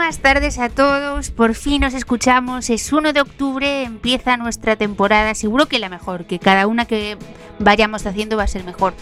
Buenísimas 0.00 0.22
tardes 0.22 0.58
a 0.58 0.70
todos, 0.70 1.30
por 1.30 1.54
fin 1.54 1.82
nos 1.82 1.92
escuchamos, 1.92 2.70
es 2.70 2.90
1 2.90 3.12
de 3.12 3.20
octubre, 3.20 3.82
empieza 3.82 4.38
nuestra 4.38 4.74
temporada, 4.74 5.34
seguro 5.34 5.66
que 5.66 5.78
la 5.78 5.90
mejor, 5.90 6.24
que 6.24 6.38
cada 6.38 6.66
una 6.66 6.86
que 6.86 7.18
vayamos 7.58 8.06
haciendo 8.06 8.38
va 8.38 8.44
a 8.44 8.46
ser 8.46 8.64
mejor. 8.64 8.94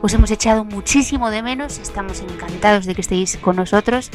Os 0.00 0.14
hemos 0.14 0.30
echado 0.30 0.64
muchísimo 0.64 1.30
de 1.30 1.42
menos, 1.42 1.78
estamos 1.78 2.20
encantados 2.20 2.86
de 2.86 2.94
que 2.94 3.00
estéis 3.00 3.36
con 3.38 3.56
nosotros. 3.56 4.12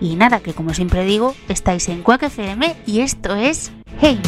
Y 0.00 0.16
nada, 0.16 0.40
que 0.40 0.54
como 0.54 0.72
siempre 0.72 1.04
digo, 1.04 1.34
estáis 1.50 1.86
en 1.90 2.02
Quack 2.02 2.22
FM 2.22 2.74
y 2.86 3.00
esto 3.00 3.36
es 3.36 3.70
Hey. 4.00 4.18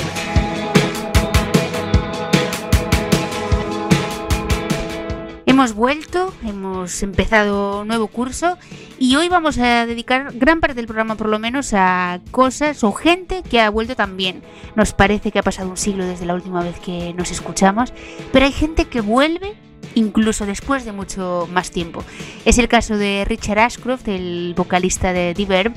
Hemos 5.54 5.72
vuelto, 5.72 6.34
hemos 6.42 7.00
empezado 7.04 7.84
nuevo 7.84 8.08
curso 8.08 8.58
y 8.98 9.14
hoy 9.14 9.28
vamos 9.28 9.56
a 9.58 9.86
dedicar 9.86 10.32
gran 10.34 10.58
parte 10.58 10.74
del 10.74 10.86
programa 10.88 11.14
por 11.14 11.28
lo 11.28 11.38
menos 11.38 11.70
a 11.74 12.18
cosas 12.32 12.82
o 12.82 12.90
gente 12.90 13.44
que 13.48 13.60
ha 13.60 13.70
vuelto 13.70 13.94
también. 13.94 14.42
Nos 14.74 14.92
parece 14.94 15.30
que 15.30 15.38
ha 15.38 15.44
pasado 15.44 15.70
un 15.70 15.76
siglo 15.76 16.04
desde 16.06 16.26
la 16.26 16.34
última 16.34 16.64
vez 16.64 16.80
que 16.80 17.14
nos 17.14 17.30
escuchamos, 17.30 17.92
pero 18.32 18.46
hay 18.46 18.50
gente 18.50 18.86
que 18.86 19.00
vuelve 19.00 19.54
incluso 19.94 20.44
después 20.44 20.84
de 20.84 20.90
mucho 20.90 21.48
más 21.52 21.70
tiempo. 21.70 22.02
Es 22.44 22.58
el 22.58 22.66
caso 22.66 22.96
de 22.96 23.24
Richard 23.24 23.60
Ashcroft, 23.60 24.08
el 24.08 24.54
vocalista 24.56 25.12
de 25.12 25.34
The 25.36 25.46
Verb, 25.46 25.72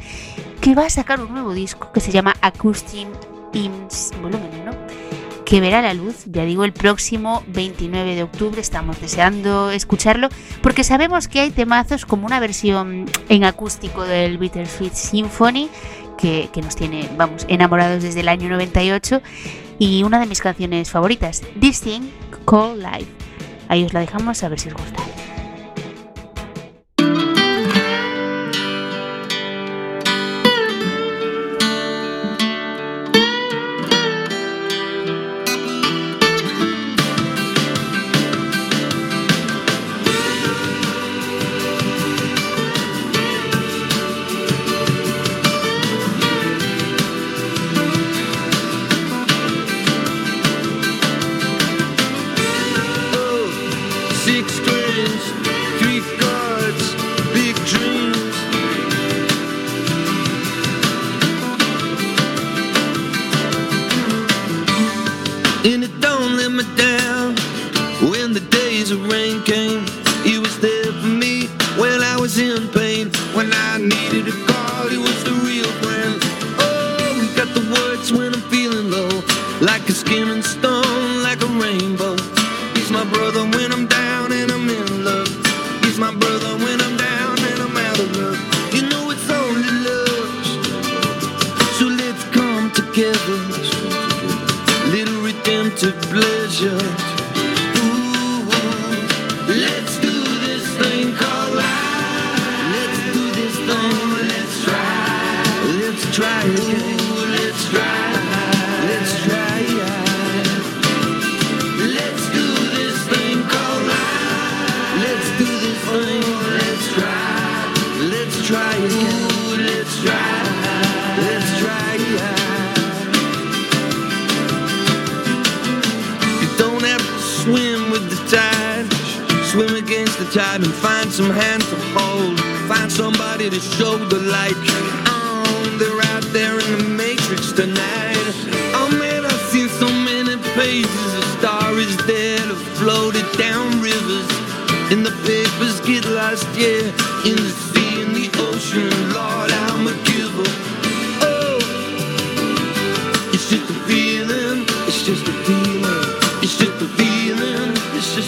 que 0.59 0.73
va 0.73 0.87
a 0.87 0.89
sacar 0.89 1.21
un 1.21 1.31
nuevo 1.31 1.53
disco 1.53 1.91
que 1.91 1.99
se 1.99 2.11
llama 2.11 2.33
Acoustic 2.41 3.07
Hymns 3.53 4.11
Volumen 4.23 4.65
¿no? 4.65 5.06
Que 5.47 5.61
verá 5.61 5.81
la 5.81 5.93
luz, 5.93 6.25
ya 6.25 6.43
digo, 6.43 6.65
el 6.65 6.73
próximo 6.73 7.41
29 7.47 8.15
de 8.15 8.23
octubre. 8.23 8.59
Estamos 8.59 8.99
deseando 8.99 9.71
escucharlo 9.71 10.27
porque 10.61 10.83
sabemos 10.83 11.29
que 11.29 11.39
hay 11.39 11.51
temazos 11.51 12.05
como 12.05 12.25
una 12.25 12.41
versión 12.41 13.05
en 13.29 13.45
acústico 13.45 14.03
del 14.03 14.37
Bittersweet 14.39 14.91
Symphony 14.91 15.69
que, 16.17 16.49
que 16.51 16.61
nos 16.61 16.75
tiene, 16.75 17.09
vamos, 17.15 17.45
enamorados 17.47 18.03
desde 18.03 18.19
el 18.19 18.27
año 18.27 18.49
98 18.49 19.21
y 19.79 20.03
una 20.03 20.19
de 20.19 20.25
mis 20.25 20.41
canciones 20.41 20.91
favoritas, 20.91 21.41
This 21.61 21.79
Thing 21.79 22.09
Called 22.45 22.83
Life. 22.83 23.09
Ahí 23.69 23.85
os 23.85 23.93
la 23.93 24.01
dejamos 24.01 24.43
a 24.43 24.49
ver 24.49 24.59
si 24.59 24.67
os 24.67 24.73
gusta. 24.73 25.01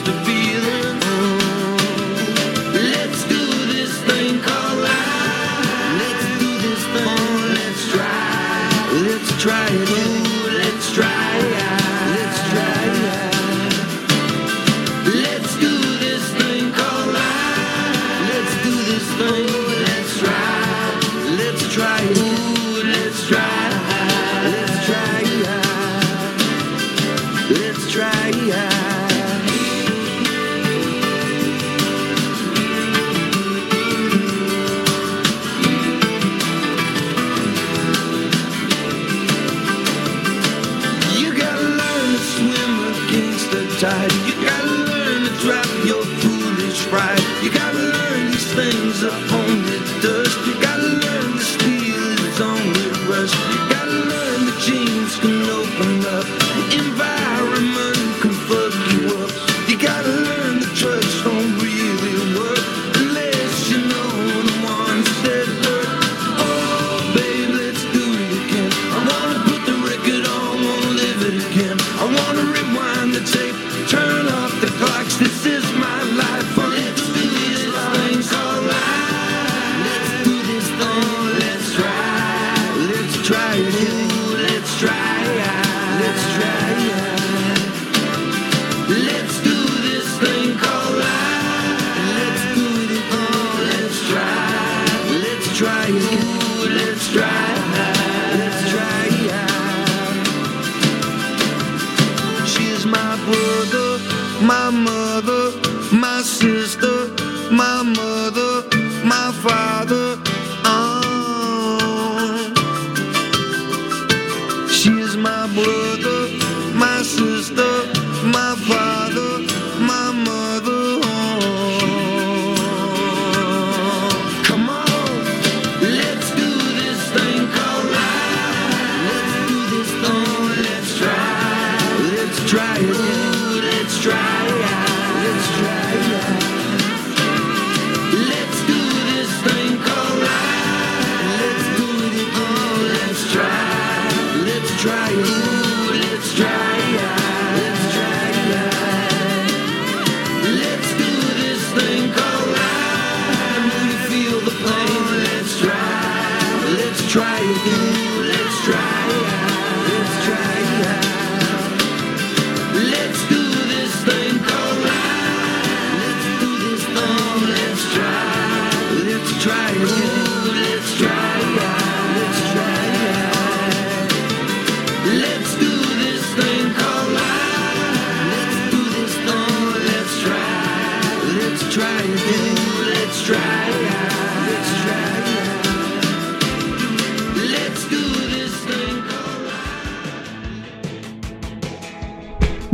to 0.10 0.26
be 0.26 0.54
the 0.56 0.79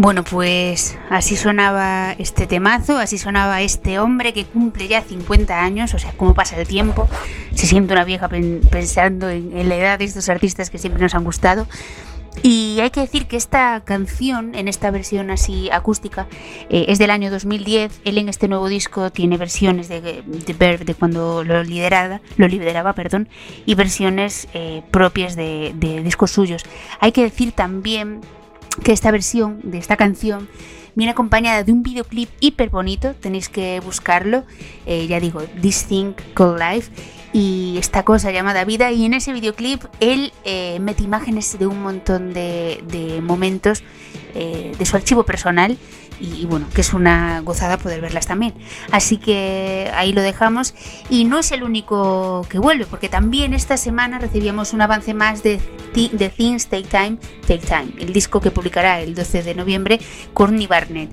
Bueno, 0.05 0.23
pues 0.23 0.95
así 1.09 1.35
sonaba 1.35 2.11
este 2.19 2.45
temazo, 2.45 2.99
así 2.99 3.17
sonaba 3.17 3.63
este 3.63 3.97
hombre 3.97 4.33
que 4.33 4.45
cumple 4.45 4.87
ya 4.87 5.01
50 5.01 5.59
años, 5.59 5.95
o 5.95 5.97
sea, 5.97 6.11
cómo 6.15 6.35
pasa 6.35 6.61
el 6.61 6.67
tiempo. 6.67 7.09
Se 7.55 7.65
siente 7.65 7.91
una 7.91 8.03
vieja 8.03 8.29
pen- 8.29 8.61
pensando 8.69 9.31
en, 9.31 9.67
la 9.67 9.75
edad 9.75 9.97
de 9.97 10.05
estos 10.05 10.29
artistas 10.29 10.69
que 10.69 10.77
siempre 10.77 11.01
nos 11.01 11.15
han 11.15 11.23
gustado. 11.23 11.67
Y 12.43 12.77
hay 12.81 12.91
que 12.91 12.99
decir 12.99 13.25
que 13.25 13.35
esta 13.35 13.81
canción, 13.83 14.53
en 14.53 14.67
esta 14.67 14.91
versión 14.91 15.31
así 15.31 15.71
acústica, 15.71 16.27
eh, 16.69 16.85
es 16.87 16.99
del 16.99 17.09
año 17.09 17.31
2010. 17.31 18.01
Él 18.05 18.19
en 18.19 18.29
este 18.29 18.47
nuevo 18.47 18.67
disco 18.67 19.09
tiene 19.09 19.37
versiones 19.37 19.87
de, 19.89 20.01
de 20.01 20.53
Verve 20.53 20.85
de 20.85 20.93
cuando 20.93 21.43
lo 21.43 21.63
lideraba, 21.63 22.21
lo 22.37 22.47
lideraba 22.47 22.93
perdón, 22.93 23.27
y 23.65 23.73
versiones 23.73 24.49
eh, 24.53 24.83
propias 24.91 25.35
de, 25.35 25.71
de 25.73 26.03
discos 26.03 26.29
suyos. 26.29 26.63
Hay 26.99 27.11
que 27.11 27.23
decir 27.23 27.53
también 27.53 28.21
que 28.83 28.91
esta 28.91 29.11
versión 29.11 29.59
de 29.63 29.77
esta 29.77 29.97
canción 29.97 30.47
viene 30.95 31.11
acompañada 31.11 31.63
de 31.63 31.71
un 31.71 31.83
videoclip 31.83 32.29
hiper 32.39 32.69
bonito, 32.69 33.13
tenéis 33.15 33.49
que 33.49 33.79
buscarlo, 33.81 34.43
eh, 34.85 35.07
ya 35.07 35.19
digo, 35.19 35.41
This 35.61 35.85
Thing 35.85 36.13
Called 36.33 36.59
Life, 36.59 36.91
y 37.33 37.75
esta 37.77 38.03
cosa 38.03 38.31
llamada 38.31 38.63
vida, 38.63 38.91
y 38.91 39.05
en 39.05 39.13
ese 39.13 39.33
videoclip 39.33 39.83
él 39.99 40.31
eh, 40.45 40.79
mete 40.79 41.03
imágenes 41.03 41.59
de 41.59 41.67
un 41.67 41.81
montón 41.81 42.33
de, 42.33 42.81
de 42.87 43.21
momentos 43.21 43.83
eh, 44.33 44.73
de 44.77 44.85
su 44.85 44.95
archivo 44.95 45.23
personal, 45.23 45.77
y, 46.19 46.45
bueno, 46.45 46.67
que 46.73 46.81
es 46.81 46.93
una 46.93 47.41
gozada 47.41 47.77
poder 47.77 48.01
verlas 48.01 48.27
también. 48.27 48.53
Así 48.91 49.17
que 49.17 49.91
ahí 49.95 50.13
lo 50.13 50.21
dejamos, 50.21 50.73
y 51.09 51.25
no 51.25 51.39
es 51.39 51.51
el 51.51 51.63
único 51.63 52.45
que 52.49 52.59
vuelve, 52.59 52.85
porque 52.85 53.09
también 53.09 53.53
esta 53.53 53.77
semana 53.77 54.19
recibíamos 54.19 54.73
un 54.73 54.81
avance 54.81 55.13
más 55.13 55.43
de 55.43 55.59
The 55.93 56.29
Things 56.29 56.67
Take 56.67 56.87
Time, 56.89 57.17
Take 57.47 57.65
Time, 57.65 57.93
el 57.99 58.13
disco 58.13 58.41
que 58.41 58.51
publicará 58.51 58.99
el 59.01 59.15
12 59.15 59.43
de 59.43 59.55
noviembre 59.55 59.99
Courtney 60.33 60.67
Barnett. 60.67 61.09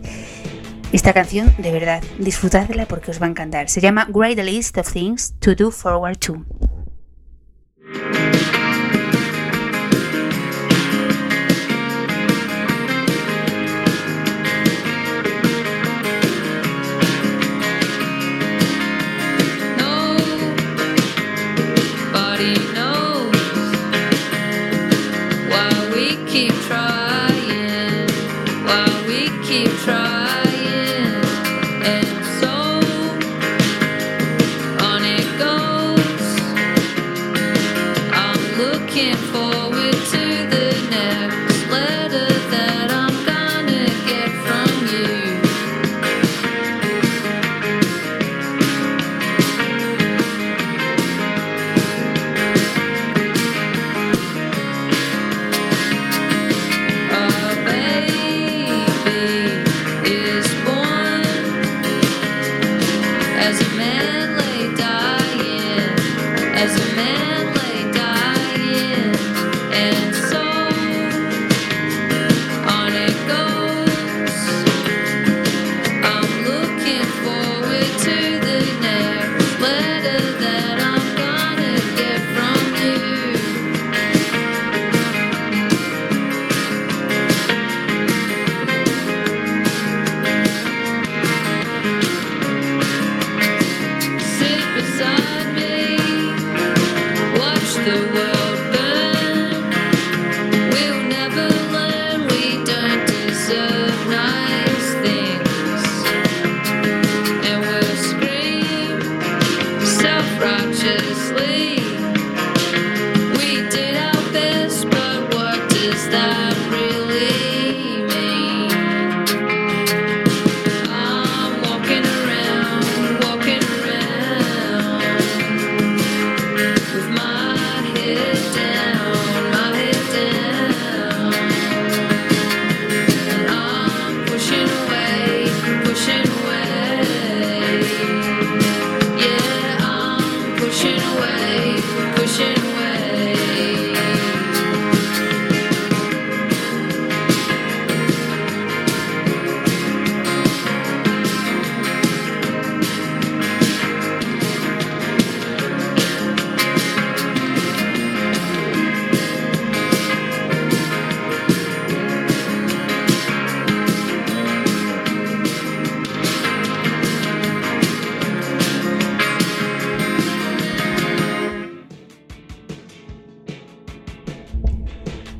Esta 0.93 1.15
canción, 1.15 1.55
de 1.57 1.73
verdad, 1.73 2.03
disfrutadla 2.19 2.85
porque 2.85 3.11
os 3.11 3.21
va 3.21 3.27
a 3.27 3.31
encantar. 3.31 3.71
Se 3.71 3.81
llama 3.81 4.03
a 4.13 4.43
List 4.43 4.77
of 4.77 4.93
Things 4.93 5.35
to 5.41 5.55
Do 5.55 5.71
Forward 5.71 6.19
To. 6.19 6.45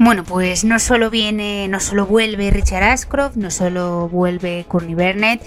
Bueno, 0.05 0.25
pues 0.25 0.65
no 0.65 0.81
solo 0.81 1.11
viene, 1.11 1.69
no 1.69 1.79
solo 1.79 2.07
vuelve 2.07 2.51
Richard 2.51 2.83
Ashcroft, 2.83 3.37
no 3.37 3.53
solo 3.53 4.09
vuelve 4.09 4.65
Courtney 4.67 4.97
Burnett, 4.97 5.41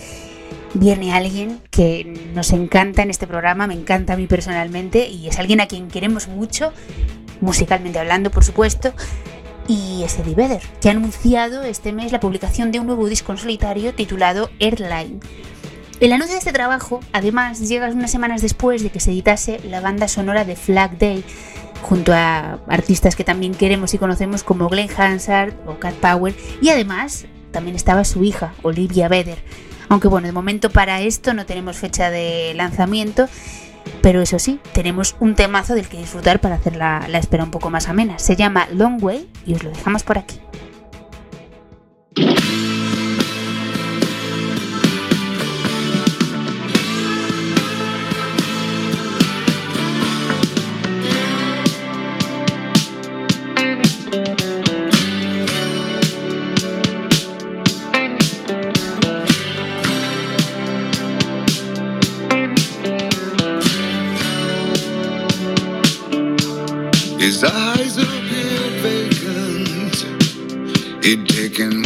viene 0.73 1.13
alguien 1.13 1.59
que 1.71 2.31
nos 2.33 2.53
encanta 2.53 3.01
en 3.01 3.09
este 3.09 3.27
programa, 3.27 3.67
me 3.67 3.73
encanta 3.73 4.13
a 4.13 4.15
mí 4.15 4.27
personalmente 4.27 5.09
y 5.09 5.27
es 5.27 5.39
alguien 5.39 5.59
a 5.59 5.67
quien 5.67 5.89
queremos 5.89 6.29
mucho, 6.29 6.71
musicalmente 7.41 7.99
hablando, 7.99 8.31
por 8.31 8.45
supuesto, 8.45 8.93
y 9.67 10.03
es 10.05 10.17
Eddie 10.19 10.35
Vedder, 10.35 10.61
que 10.79 10.87
ha 10.87 10.91
anunciado 10.91 11.63
este 11.63 11.91
mes 11.91 12.13
la 12.13 12.21
publicación 12.21 12.71
de 12.71 12.79
un 12.79 12.87
nuevo 12.87 13.09
disco 13.09 13.33
en 13.33 13.39
solitario 13.39 13.93
titulado 13.93 14.49
Airline. 14.61 15.19
El 15.99 16.13
anuncio 16.13 16.33
de 16.33 16.39
este 16.39 16.53
trabajo, 16.53 17.01
además, 17.11 17.59
llega 17.67 17.89
unas 17.89 18.11
semanas 18.11 18.41
después 18.41 18.83
de 18.83 18.89
que 18.89 19.01
se 19.01 19.11
editase 19.11 19.59
la 19.65 19.81
banda 19.81 20.07
sonora 20.07 20.45
de 20.45 20.55
Flag 20.55 20.97
Day, 20.97 21.25
junto 21.85 22.13
a 22.13 22.59
artistas 22.67 23.15
que 23.15 23.23
también 23.23 23.53
queremos 23.53 23.93
y 23.93 23.99
conocemos 23.99 24.43
como 24.43 24.69
Glenn 24.69 24.89
Hansard 24.97 25.53
o 25.67 25.77
Cat 25.77 25.93
Power, 25.95 26.33
y 26.59 26.69
además 26.69 27.25
también 27.51 27.75
estaba 27.75 28.03
su 28.03 28.23
hija, 28.23 28.53
Olivia 28.63 29.07
Vedder. 29.07 29.37
Aunque 29.87 30.07
bueno, 30.07 30.25
de 30.25 30.33
momento 30.33 30.71
para 30.71 31.01
esto 31.01 31.35
no 31.35 31.45
tenemos 31.45 31.77
fecha 31.77 32.09
de 32.09 32.53
lanzamiento, 32.55 33.29
pero 34.01 34.19
eso 34.19 34.39
sí, 34.39 34.59
tenemos 34.73 35.15
un 35.19 35.35
temazo 35.35 35.75
del 35.75 35.87
que 35.87 35.97
disfrutar 35.97 36.41
para 36.41 36.55
hacer 36.55 36.75
la, 36.75 37.05
la 37.07 37.19
espera 37.19 37.43
un 37.43 37.51
poco 37.51 37.69
más 37.69 37.87
amena. 37.87 38.17
Se 38.17 38.35
llama 38.35 38.67
Long 38.71 39.01
Way 39.03 39.29
y 39.45 39.53
os 39.53 39.63
lo 39.63 39.69
dejamos 39.69 40.01
por 40.01 40.17
aquí. 40.17 40.39
You're 71.05 71.23
taking 71.23 71.84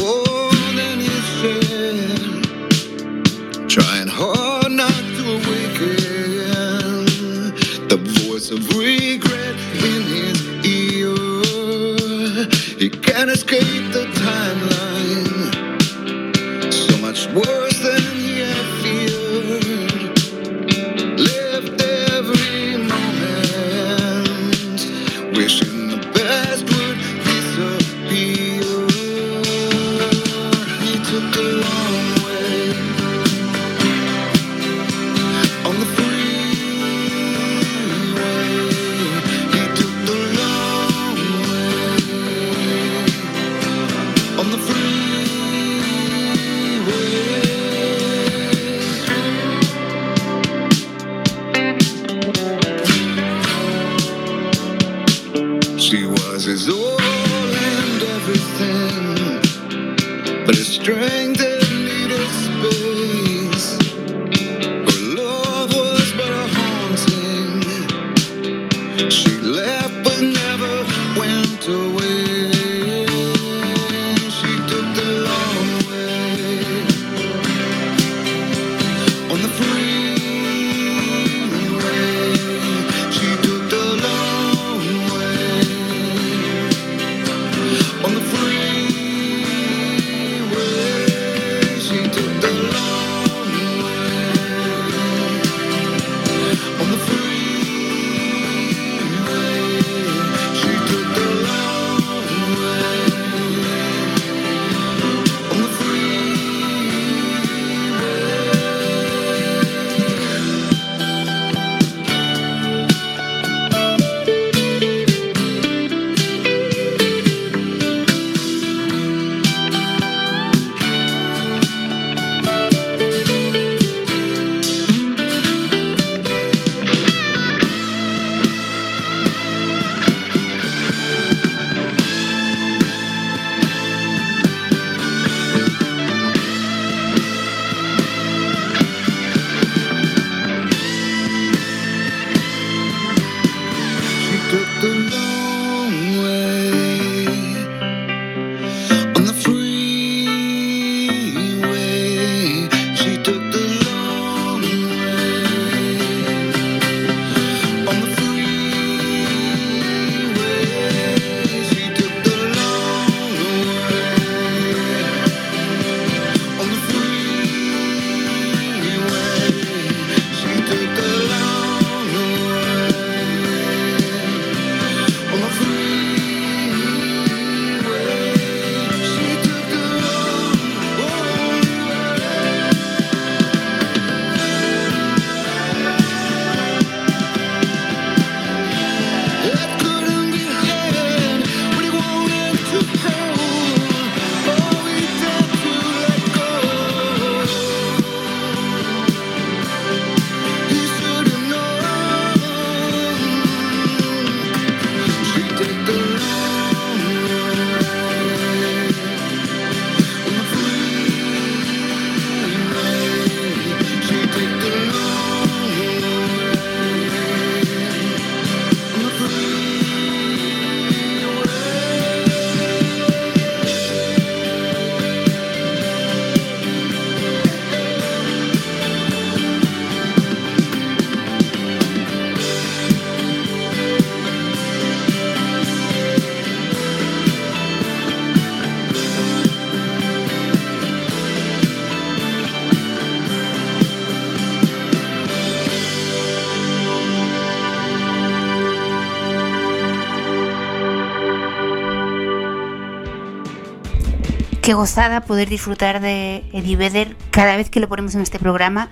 qué 254.70 254.76
gozada 254.76 255.22
poder 255.22 255.50
disfrutar 255.50 256.00
de 256.00 256.44
Eddie 256.54 256.76
Vedder 256.76 257.18
cada 257.32 257.58
vez 257.58 257.72
que 257.72 257.80
lo 257.80 257.90
ponemos 257.90 258.14
en 258.14 258.22
este 258.22 258.38
programa. 258.38 258.92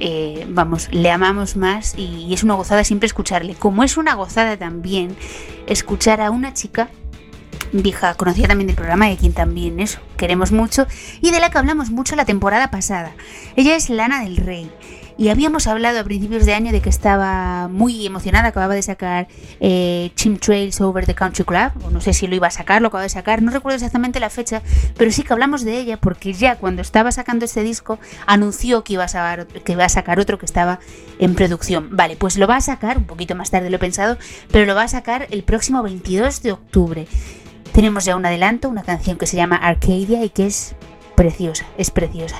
eh, 0.00 0.46
vamos, 0.48 0.88
le 0.90 1.10
amamos 1.10 1.54
más 1.54 1.98
y, 1.98 2.24
y 2.24 2.32
es 2.32 2.44
una 2.44 2.54
gozada 2.54 2.82
siempre 2.82 3.08
escucharle. 3.08 3.54
Como 3.54 3.84
es 3.84 3.98
una 3.98 4.14
gozada 4.14 4.56
también 4.56 5.14
escuchar 5.66 6.22
a 6.22 6.30
una 6.30 6.54
chica 6.54 6.88
vieja 7.72 8.14
conocida 8.14 8.48
también 8.48 8.68
del 8.68 8.76
programa 8.76 9.10
y 9.10 9.12
a 9.12 9.16
quien 9.18 9.34
también 9.34 9.80
eso 9.80 10.00
queremos 10.16 10.50
mucho 10.50 10.86
y 11.20 11.30
de 11.30 11.40
la 11.40 11.50
que 11.50 11.58
hablamos 11.58 11.90
mucho 11.90 12.16
la 12.16 12.24
temporada 12.24 12.70
pasada. 12.70 13.12
Ella 13.54 13.76
es 13.76 13.90
Lana 13.90 14.22
del 14.22 14.38
Rey. 14.38 14.70
Y 15.18 15.30
habíamos 15.30 15.66
hablado 15.66 15.98
a 15.98 16.04
principios 16.04 16.46
de 16.46 16.54
año 16.54 16.70
de 16.70 16.80
que 16.80 16.88
estaba 16.88 17.66
muy 17.66 18.06
emocionada, 18.06 18.48
acababa 18.48 18.76
de 18.76 18.82
sacar 18.82 19.26
eh, 19.58 20.12
Chimtrails 20.14 20.80
Over 20.80 21.06
the 21.06 21.14
Country 21.16 21.44
Club, 21.44 21.72
o 21.84 21.90
no 21.90 22.00
sé 22.00 22.12
si 22.12 22.28
lo 22.28 22.36
iba 22.36 22.46
a 22.46 22.52
sacar, 22.52 22.80
lo 22.80 22.86
acaba 22.86 23.02
de 23.02 23.08
sacar, 23.08 23.42
no 23.42 23.50
recuerdo 23.50 23.74
exactamente 23.74 24.20
la 24.20 24.30
fecha, 24.30 24.62
pero 24.96 25.10
sí 25.10 25.24
que 25.24 25.32
hablamos 25.32 25.64
de 25.64 25.76
ella 25.76 25.96
porque 25.96 26.34
ya 26.34 26.54
cuando 26.54 26.82
estaba 26.82 27.10
sacando 27.10 27.46
este 27.46 27.64
disco 27.64 27.98
anunció 28.26 28.84
que 28.84 28.92
iba 28.92 29.02
a 29.02 29.08
sacar, 29.08 29.48
que 29.48 29.72
iba 29.72 29.84
a 29.84 29.88
sacar 29.88 30.20
otro 30.20 30.38
que 30.38 30.46
estaba 30.46 30.78
en 31.18 31.34
producción. 31.34 31.88
Vale, 31.96 32.14
pues 32.14 32.38
lo 32.38 32.46
va 32.46 32.54
a 32.54 32.60
sacar, 32.60 32.96
un 32.96 33.06
poquito 33.06 33.34
más 33.34 33.50
tarde 33.50 33.70
lo 33.70 33.76
he 33.76 33.80
pensado, 33.80 34.18
pero 34.52 34.66
lo 34.66 34.76
va 34.76 34.84
a 34.84 34.88
sacar 34.88 35.26
el 35.30 35.42
próximo 35.42 35.82
22 35.82 36.42
de 36.42 36.52
octubre. 36.52 37.08
Tenemos 37.72 38.04
ya 38.04 38.14
un 38.14 38.24
adelanto, 38.24 38.68
una 38.68 38.84
canción 38.84 39.18
que 39.18 39.26
se 39.26 39.36
llama 39.36 39.56
Arcadia 39.56 40.24
y 40.24 40.30
que 40.30 40.46
es 40.46 40.76
preciosa, 41.16 41.66
es 41.76 41.90
preciosa. 41.90 42.36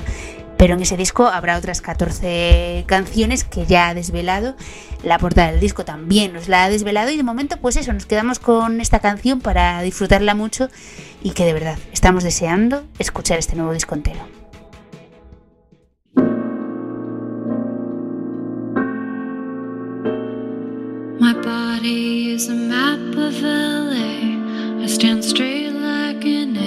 Pero 0.59 0.75
en 0.75 0.83
ese 0.83 0.97
disco 0.97 1.27
habrá 1.27 1.57
otras 1.57 1.81
14 1.81 2.85
canciones 2.87 3.45
que 3.45 3.65
ya 3.65 3.89
ha 3.89 3.95
desvelado. 3.95 4.56
La 5.04 5.19
portada 5.19 5.52
del 5.52 5.61
disco 5.61 5.85
también 5.85 6.32
nos 6.32 6.49
la 6.49 6.65
ha 6.65 6.69
desvelado 6.69 7.11
y 7.11 7.17
de 7.17 7.23
momento 7.23 7.59
pues 7.59 7.76
eso, 7.76 7.93
nos 7.93 8.06
quedamos 8.06 8.41
con 8.41 8.80
esta 8.80 8.99
canción 8.99 9.41
para 9.41 9.80
disfrutarla 9.82 10.35
mucho 10.35 10.69
y 11.23 11.30
que 11.30 11.45
de 11.45 11.52
verdad 11.52 11.78
estamos 11.93 12.25
deseando 12.25 12.85
escuchar 12.99 13.39
este 13.39 13.54
nuevo 13.54 13.73
disco 13.73 13.95
entero. 13.95 14.21
My 21.21 21.35
body 21.35 22.35
is 22.35 22.49
a 22.49 22.54
map 22.54 23.17
of 23.17 23.41
LA. 23.43 24.82
I 24.82 24.87
stand 24.87 25.23
straight 25.23 25.73
like 25.73 26.25
an 26.25 26.59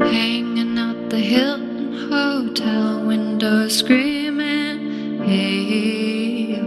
hanging 0.00 0.78
out 0.78 1.10
the 1.10 1.18
Hilton 1.18 2.10
Hotel 2.10 3.04
window, 3.04 3.68
screaming, 3.68 5.22
Hey, 5.24 6.60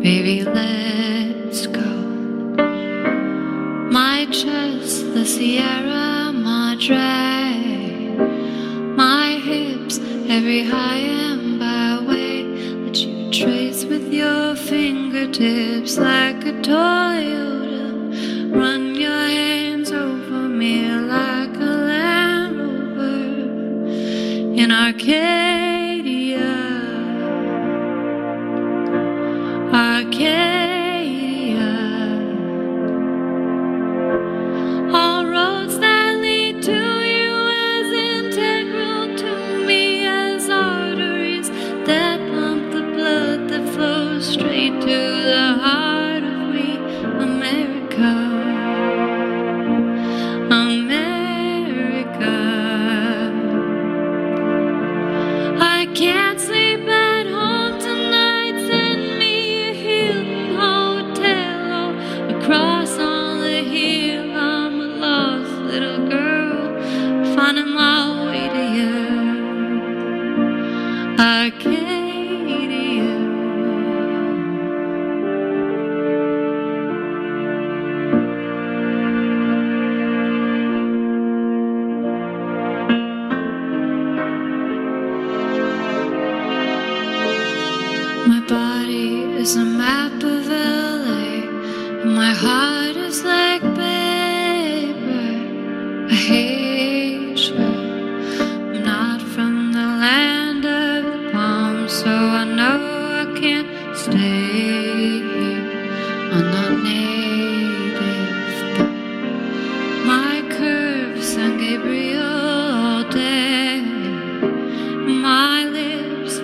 baby, 0.00 0.44
let's 0.44 1.66
go. 1.66 1.90
My 3.90 4.26
chest, 4.30 5.14
the 5.14 5.24
Sierra 5.24 6.32
Madre 6.32 7.62
my 8.96 9.38
hips, 9.38 9.98
every 10.28 10.62
high 10.64 10.98
and 10.98 11.58
byway 11.58 12.42
that 12.84 12.96
you 12.98 13.30
trace 13.32 13.84
with 13.84 14.12
your 14.12 14.54
fingertips 14.54 15.98
like 15.98 16.44
a 16.44 16.52
Toyota. 16.52 17.51
In 24.82 24.88
Arcadia. 24.88 25.61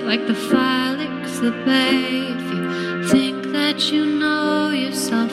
Like 0.08 0.26
the 0.26 0.32
phylix 0.32 1.38
the 1.42 1.50
babe. 1.66 2.38
If 2.40 2.54
you 2.54 3.08
think 3.08 3.52
that 3.52 3.92
you 3.92 4.06
know 4.06 4.70
yourself, 4.70 5.30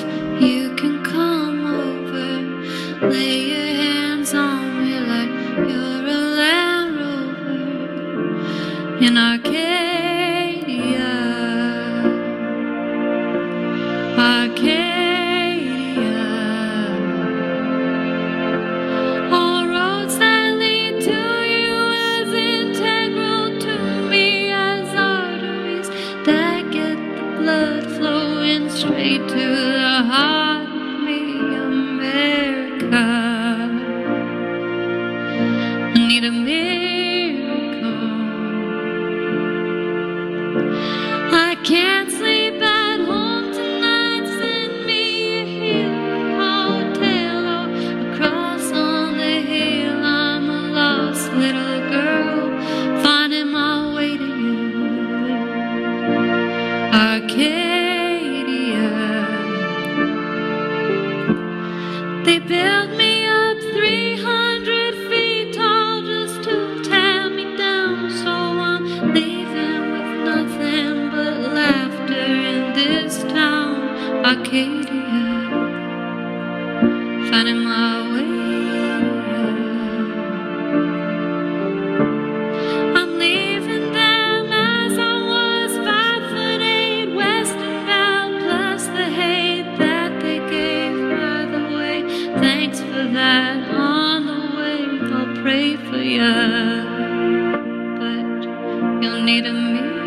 me. 99.74 100.05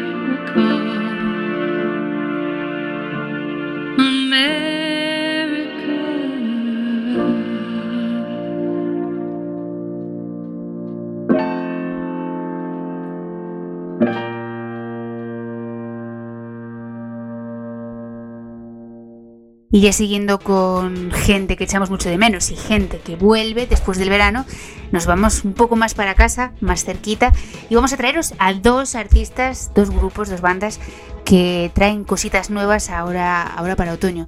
y 19.79 19.81
ya 19.81 19.93
siguiendo 19.93 20.41
con 20.41 21.12
gente 21.12 21.57
que 21.57 21.62
echamos 21.62 21.88
mucho 21.88 22.09
de 22.09 22.19
menos 22.19 22.51
y 22.51 22.57
gente 22.57 22.99
que 22.99 23.14
vuelve 23.14 23.69
después 23.69 23.97
del 23.97 24.11
verano, 24.11 24.45
nos 24.91 25.07
vamos 25.07 25.45
un 25.45 25.53
poco 25.53 25.77
más 25.77 25.95
para 25.95 26.17
casa, 26.17 26.51
más 26.61 26.85
cerquita, 26.85 27.33
y 27.71 27.77
vamos 27.77 27.93
a 27.93 27.97
traeros 27.97 28.35
a 28.41 28.53
dos 28.55 28.97
artistas, 28.97 29.71
dos 29.77 29.91
grupos, 29.91 30.31
dos 30.31 30.41
bandas 30.41 30.81
que 31.25 31.71
traen 31.77 32.03
cositas 32.03 32.51
nuevas 32.51 32.91
ahora, 32.91 33.45
ahora 33.45 33.77
para 33.77 33.93
otoño. 33.93 34.27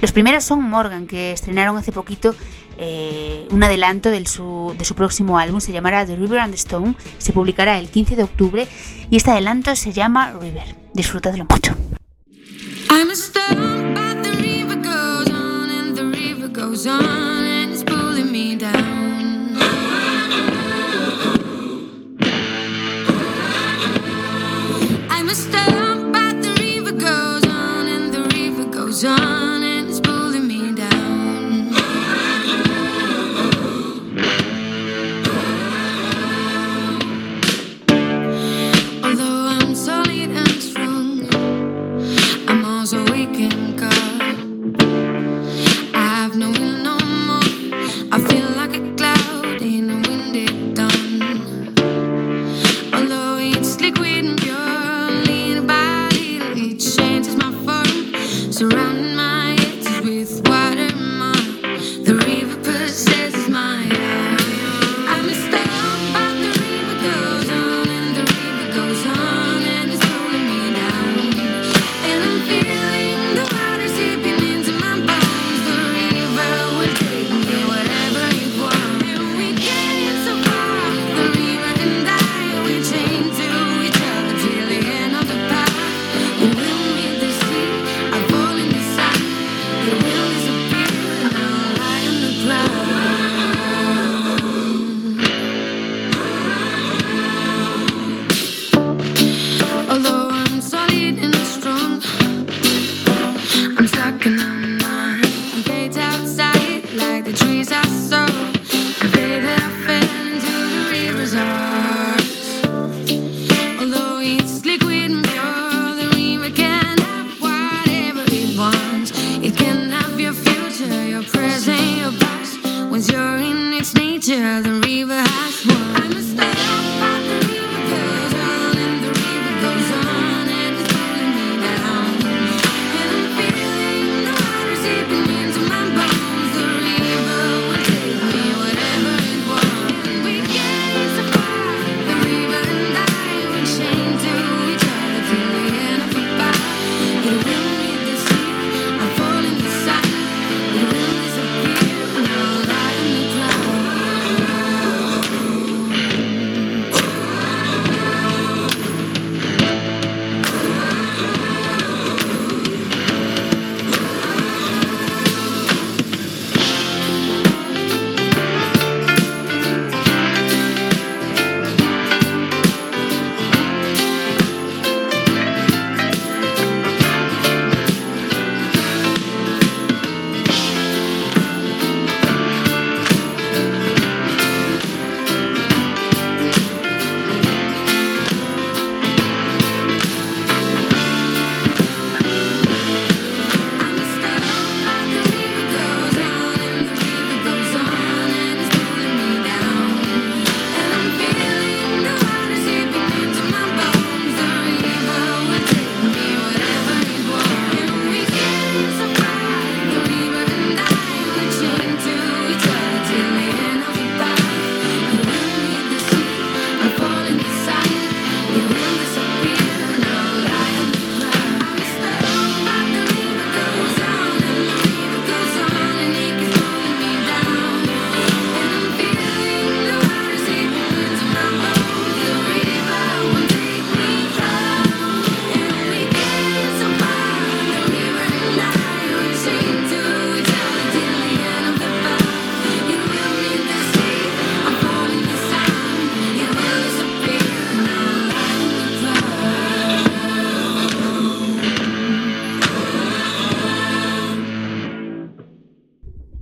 Los 0.00 0.12
primeros 0.12 0.44
son 0.44 0.62
Morgan, 0.62 1.08
que 1.08 1.32
estrenaron 1.32 1.76
hace 1.76 1.90
poquito 1.90 2.36
eh, 2.78 3.48
un 3.50 3.60
adelanto 3.60 4.08
del 4.08 4.28
su, 4.28 4.72
de 4.78 4.84
su 4.84 4.94
próximo 4.94 5.36
álbum, 5.36 5.58
se 5.58 5.72
llamará 5.72 6.06
The 6.06 6.14
River 6.14 6.38
and 6.38 6.52
the 6.52 6.58
Stone, 6.58 6.94
se 7.18 7.32
publicará 7.32 7.80
el 7.80 7.88
15 7.88 8.14
de 8.14 8.22
octubre 8.22 8.68
y 9.10 9.16
este 9.16 9.32
adelanto 9.32 9.74
se 9.74 9.92
llama 9.92 10.32
River. 10.40 10.76
Disfrutadlo 10.94 11.44
mucho. 11.50 11.74
I'm 12.88 13.10
a 13.10 13.81
goes 16.82 16.94
on 17.00 17.44
and 17.44 17.72
it's 17.72 17.84
pulling 17.84 18.32
me 18.32 18.56
down. 18.56 19.56
I'm 25.08 25.28
a 25.28 25.34
but 26.12 26.42
the 26.42 26.56
river 26.58 26.92
goes 26.92 27.46
on 27.46 27.86
and 27.86 28.12
the 28.12 28.22
river 28.34 28.64
goes 28.64 29.04
on. 29.04 29.31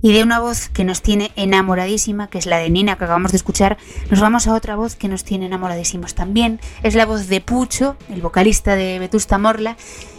Y 0.01 0.13
de 0.13 0.23
una 0.23 0.39
voz 0.39 0.69
que 0.69 0.83
nos 0.83 1.01
tiene 1.01 1.31
enamoradísima, 1.35 2.27
que 2.27 2.39
es 2.39 2.45
la 2.45 2.57
de 2.57 2.69
Nina 2.69 2.97
que 2.97 3.03
acabamos 3.03 3.31
de 3.31 3.37
escuchar, 3.37 3.77
nos 4.09 4.19
vamos 4.19 4.47
a 4.47 4.55
otra 4.55 4.75
voz 4.75 4.95
que 4.95 5.07
nos 5.07 5.23
tiene 5.23 5.45
enamoradísimos 5.45 6.15
también. 6.15 6.59
Es 6.81 6.95
la 6.95 7.05
voz 7.05 7.27
de 7.27 7.41
Pucho, 7.41 7.95
el 8.09 8.21
vocalista 8.21 8.75
de 8.75 8.97
Vetusta 8.99 9.37
Morla. 9.37 9.77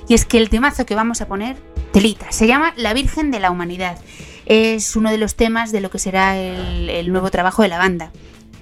Y 0.09 0.15
es 0.15 0.25
que 0.25 0.39
el 0.39 0.51
temazo 0.51 0.87
que 0.87 0.95
vamos 0.95 1.21
a 1.21 1.27
poner, 1.27 1.57
telita, 1.93 2.31
se 2.31 2.47
llama 2.47 2.75
La 2.77 2.95
Virgen 2.95 3.31
de 3.31 3.41
la 3.41 3.51
Humanidad. 3.51 3.99
Es 4.47 4.97
uno 4.97 5.11
de 5.11 5.19
los 5.19 5.35
temas 5.35 5.73
de 5.73 5.81
lo 5.81 5.91
que 5.91 5.99
será 5.99 6.37
el, 6.37 6.89
el 6.89 7.11
nuevo 7.11 7.31
trabajo 7.31 7.63
de 7.63 7.69
la 7.69 7.79
banda. 7.79 8.13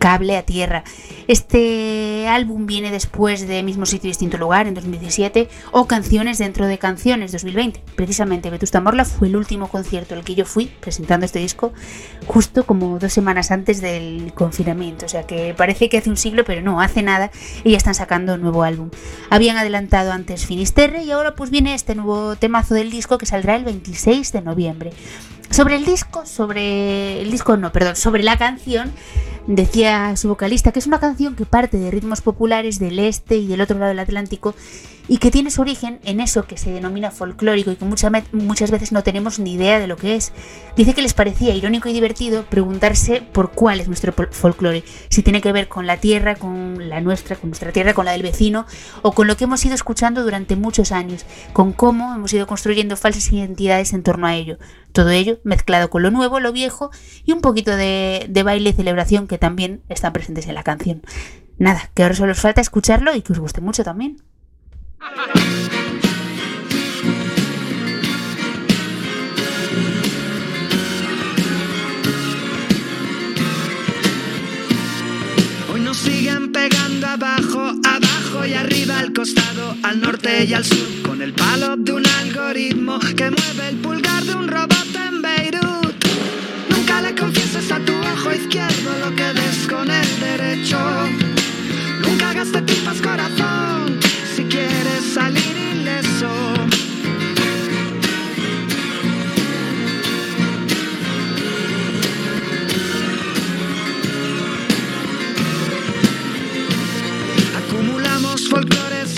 Cable 0.01 0.39
a 0.39 0.43
Tierra. 0.43 0.83
Este 1.29 2.27
álbum 2.27 2.65
viene 2.65 2.91
después 2.91 3.47
de 3.47 3.63
Mismo 3.63 3.85
Sitio 3.85 4.09
Distinto 4.09 4.39
Lugar 4.39 4.67
en 4.67 4.73
2017 4.73 5.49
o 5.73 5.87
Canciones 5.87 6.39
dentro 6.39 6.67
de 6.67 6.79
Canciones 6.79 7.33
2020. 7.33 7.83
Precisamente 7.97 8.49
Vetusta 8.49 8.81
Morla 8.81 9.05
fue 9.05 9.29
el 9.29 9.37
último 9.37 9.69
concierto 9.69 10.15
al 10.15 10.25
que 10.25 10.35
yo 10.35 10.47
fui 10.47 10.73
presentando 10.81 11.27
este 11.27 11.39
disco 11.39 11.75
justo 12.27 12.65
como 12.65 12.99
dos 12.99 13.13
semanas 13.13 13.51
antes 13.51 13.83
del 13.83 14.33
confinamiento. 14.35 15.05
O 15.05 15.09
sea 15.09 15.25
que 15.25 15.55
parece 15.55 15.91
que 15.91 15.99
hace 15.99 16.09
un 16.09 16.17
siglo, 16.17 16.45
pero 16.45 16.63
no, 16.63 16.81
hace 16.81 17.03
nada 17.03 17.31
y 17.63 17.73
ya 17.73 17.77
están 17.77 17.95
sacando 17.95 18.35
un 18.35 18.41
nuevo 18.41 18.63
álbum. 18.63 18.91
Habían 19.29 19.59
adelantado 19.59 20.13
antes 20.13 20.47
Finisterre 20.47 21.05
y 21.05 21.11
ahora 21.11 21.35
pues 21.37 21.51
viene 21.51 21.75
este 21.75 21.95
nuevo 21.95 22.37
temazo 22.37 22.73
del 22.73 22.91
disco 22.91 23.19
que 23.19 23.27
saldrá 23.27 23.55
el 23.55 23.65
26 23.65 24.33
de 24.33 24.41
noviembre. 24.41 24.93
Sobre 25.51 25.75
el 25.75 25.85
disco, 25.85 26.25
sobre 26.27 27.21
el 27.21 27.31
disco 27.31 27.57
no, 27.57 27.73
perdón, 27.73 27.97
sobre 27.97 28.23
la 28.23 28.39
canción, 28.39 28.93
decía 29.46 30.16
su 30.16 30.29
vocalista 30.29 30.72
que 30.72 30.79
es 30.79 30.87
una 30.87 31.00
canción 31.00 31.35
que 31.35 31.46
parte 31.46 31.79
de 31.79 31.90
ritmos 31.90 32.20
populares 32.20 32.79
del 32.79 32.98
este 32.98 33.37
y 33.37 33.46
del 33.46 33.61
otro 33.61 33.79
lado 33.79 33.88
del 33.88 33.98
Atlántico 33.98 34.55
y 35.11 35.18
que 35.18 35.33
tiene 35.33 35.51
su 35.51 35.61
origen 35.61 35.99
en 36.05 36.20
eso 36.20 36.44
que 36.44 36.57
se 36.57 36.70
denomina 36.70 37.11
folclórico 37.11 37.73
y 37.73 37.75
que 37.75 37.85
muchas, 37.85 38.12
muchas 38.31 38.70
veces 38.70 38.92
no 38.92 39.03
tenemos 39.03 39.40
ni 39.40 39.55
idea 39.55 39.81
de 39.81 39.88
lo 39.88 39.96
que 39.96 40.14
es. 40.14 40.33
Dice 40.77 40.94
que 40.94 41.03
les 41.03 41.14
parecía 41.14 41.53
irónico 41.53 41.88
y 41.88 41.92
divertido 41.92 42.44
preguntarse 42.44 43.20
por 43.20 43.51
cuál 43.51 43.81
es 43.81 43.88
nuestro 43.88 44.12
folclore, 44.31 44.85
si 45.09 45.25
tiene 45.25 45.40
que 45.40 45.51
ver 45.51 45.66
con 45.66 45.88
la 45.88 45.96
tierra, 45.96 46.37
con 46.37 46.88
la 46.88 47.01
nuestra, 47.01 47.35
con 47.35 47.51
nuestra 47.51 47.73
tierra, 47.73 47.92
con 47.92 48.05
la 48.05 48.12
del 48.12 48.23
vecino 48.23 48.66
o 49.03 49.11
con 49.11 49.27
lo 49.27 49.37
que 49.37 49.44
hemos 49.44 49.64
ido 49.64 49.75
escuchando 49.75 50.23
durante 50.23 50.55
muchos 50.55 50.92
años, 50.92 51.27
con 51.53 51.73
cómo 51.73 52.14
hemos 52.14 52.33
ido 52.33 52.46
construyendo 52.46 52.96
falsas 52.96 53.33
identidades 53.33 53.92
en 53.94 54.05
torno 54.05 54.29
a 54.29 54.37
ello. 54.37 54.59
Todo 54.92 55.11
ello 55.11 55.40
mezclado 55.42 55.90
con 55.90 56.05
lo 56.05 56.12
nuevo, 56.12 56.38
lo 56.38 56.53
viejo 56.53 56.92
y 57.25 57.33
un 57.33 57.40
poquito 57.40 57.75
de, 57.77 58.27
de 58.29 58.42
baile 58.44 58.70
y 58.70 58.75
celebración 58.75 59.27
que 59.27 59.38
también 59.38 59.83
están 59.88 60.12
presentes 60.12 60.46
en 60.46 60.55
la 60.55 60.62
canción. 60.62 61.03
Nada, 61.59 61.90
que 61.94 62.05
ahora 62.05 62.14
solo 62.14 62.31
os 62.31 62.40
falta 62.40 62.61
escucharlo 62.61 63.12
y 63.12 63.23
que 63.23 63.33
os 63.33 63.40
guste 63.40 63.61
mucho 63.61 63.83
también. 63.83 64.30
Hoy 65.01 65.09
nos 75.81 75.97
siguen 75.97 76.53
pegando 76.53 77.07
abajo, 77.07 77.73
abajo 77.83 78.45
y 78.47 78.53
arriba, 78.53 78.99
al 78.99 79.15
costado, 79.15 79.75
al 79.83 80.03
norte 80.03 80.45
y 80.45 80.53
al 80.53 80.65
sur, 80.67 80.77
con 81.07 81.23
el 81.23 81.33
palo 81.33 81.77
de 81.79 81.93
un 81.93 82.07
algoritmo 82.07 82.99
que 83.17 83.31
mueve 83.31 83.69
el 83.71 83.77
pulgar 83.77 84.23
de 84.25 84.35
un 84.35 84.49
robot 84.49 84.95
en 85.09 85.23
Beirut. 85.23 85.95
Nunca 86.69 87.01
le 87.01 87.15
confieses 87.15 87.73
a 87.73 87.79
tu 87.79 87.95
ojo 87.95 88.33
izquierdo 88.33 88.99
lo 88.99 89.17
que 89.17 89.33
ves 89.33 89.67
con 89.67 89.91
el 89.91 90.21
derecho. 90.21 90.79
Nunca 92.03 92.31
hagas 92.31 92.53
de 92.53 92.61
tripas 92.63 93.01
corazón 93.01 93.89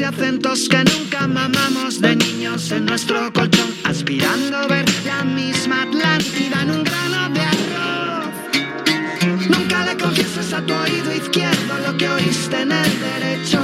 y 0.01 0.05
acentos 0.05 0.69
que 0.69 0.83
nunca 0.85 1.27
mamamos 1.27 2.01
de 2.01 2.17
niños 2.17 2.71
en 2.71 2.87
nuestro 2.87 3.33
colchón, 3.33 3.75
aspirando 3.85 4.57
a 4.57 4.67
ver 4.67 4.85
la 5.05 5.25
misma 5.25 5.83
Atlántida 5.83 6.63
en 6.63 6.71
un 6.71 6.85
grano 6.85 7.29
de 7.35 7.41
arroz. 7.41 8.31
Nunca 9.49 9.85
le 9.85 9.97
confieses 9.97 10.53
a 10.53 10.61
tu 10.65 10.73
oído 10.73 11.15
izquierdo 11.15 11.79
lo 11.87 11.97
que 11.97 12.09
oíste 12.09 12.61
en 12.63 12.73
el 12.73 13.01
derecho. 13.01 13.62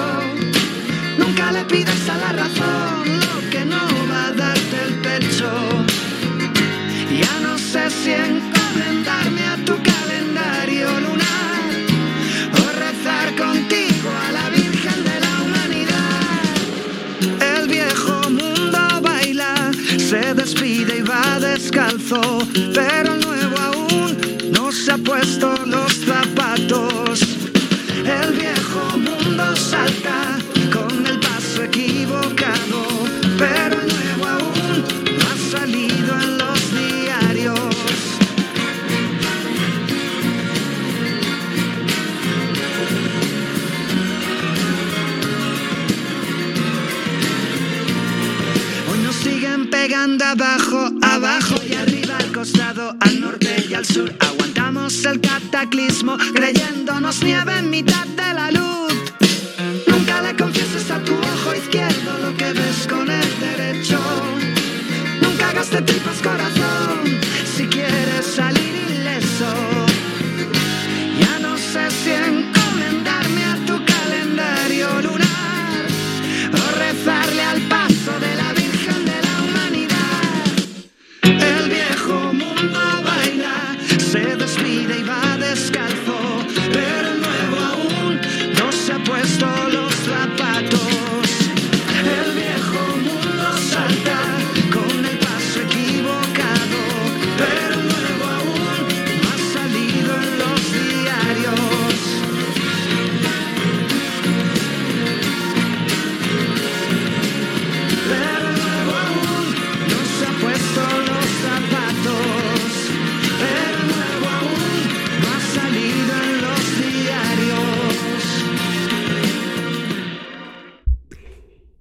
Pero 22.11 23.17
nuevo 23.17 23.59
aún 23.59 24.17
no 24.51 24.73
se 24.73 24.93
ha 24.93 24.97
puesto 24.97 25.55
los 25.67 25.93
zapatos. 25.93 27.21
El 27.99 28.33
viejo 28.33 28.97
mundo 28.97 29.55
salta 29.55 30.39
con 30.73 31.07
el 31.07 31.21
paso 31.21 31.65
equivocado, 31.65 32.83
pero 33.37 33.83
el 33.83 33.89
nuevo 33.89 34.27
aún 34.27 34.85
no 35.19 35.27
ha 35.29 35.59
salido 35.59 36.19
en 36.23 36.39
los 36.39 36.73
diarios. 36.73 37.61
Hoy 48.91 48.99
nos 49.01 49.17
siguen 49.17 49.69
pegando 49.69 50.25
abajo 50.25 50.91
Aguantamos 54.21 55.05
el 55.07 55.21
cataclismo, 55.21 56.17
creyéndonos 56.35 57.23
nieve 57.23 57.59
en 57.59 57.71
mitad 57.71 57.88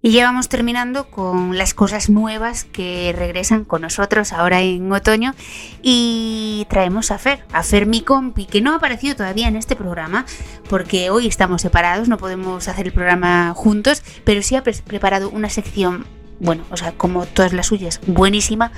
Y 0.07 0.11
ya 0.11 0.23
vamos 0.23 0.47
terminando 0.47 1.09
con 1.09 1.57
las 1.57 1.73
cosas 1.73 2.09
nuevas 2.09 2.63
que 2.63 3.13
regresan 3.13 3.65
con 3.65 3.81
nosotros 3.81 4.31
ahora 4.31 4.61
en 4.61 4.89
otoño 4.89 5.35
y 5.81 6.65
traemos 6.69 7.11
a 7.11 7.17
Fer, 7.17 7.43
a 7.51 7.61
Fer 7.61 7.87
mi 7.87 7.99
compi, 7.99 8.45
que 8.45 8.61
no 8.61 8.71
ha 8.71 8.75
aparecido 8.77 9.17
todavía 9.17 9.49
en 9.49 9.57
este 9.57 9.75
programa 9.75 10.25
porque 10.69 11.09
hoy 11.09 11.27
estamos 11.27 11.61
separados, 11.61 12.07
no 12.07 12.17
podemos 12.17 12.69
hacer 12.69 12.87
el 12.87 12.93
programa 12.93 13.51
juntos, 13.53 14.01
pero 14.23 14.41
sí 14.41 14.55
ha 14.55 14.63
pre- 14.63 14.75
preparado 14.75 15.29
una 15.29 15.49
sección, 15.49 16.05
bueno, 16.39 16.63
o 16.71 16.77
sea, 16.77 16.93
como 16.93 17.25
todas 17.25 17.51
las 17.51 17.67
suyas, 17.67 17.99
buenísima, 18.07 18.71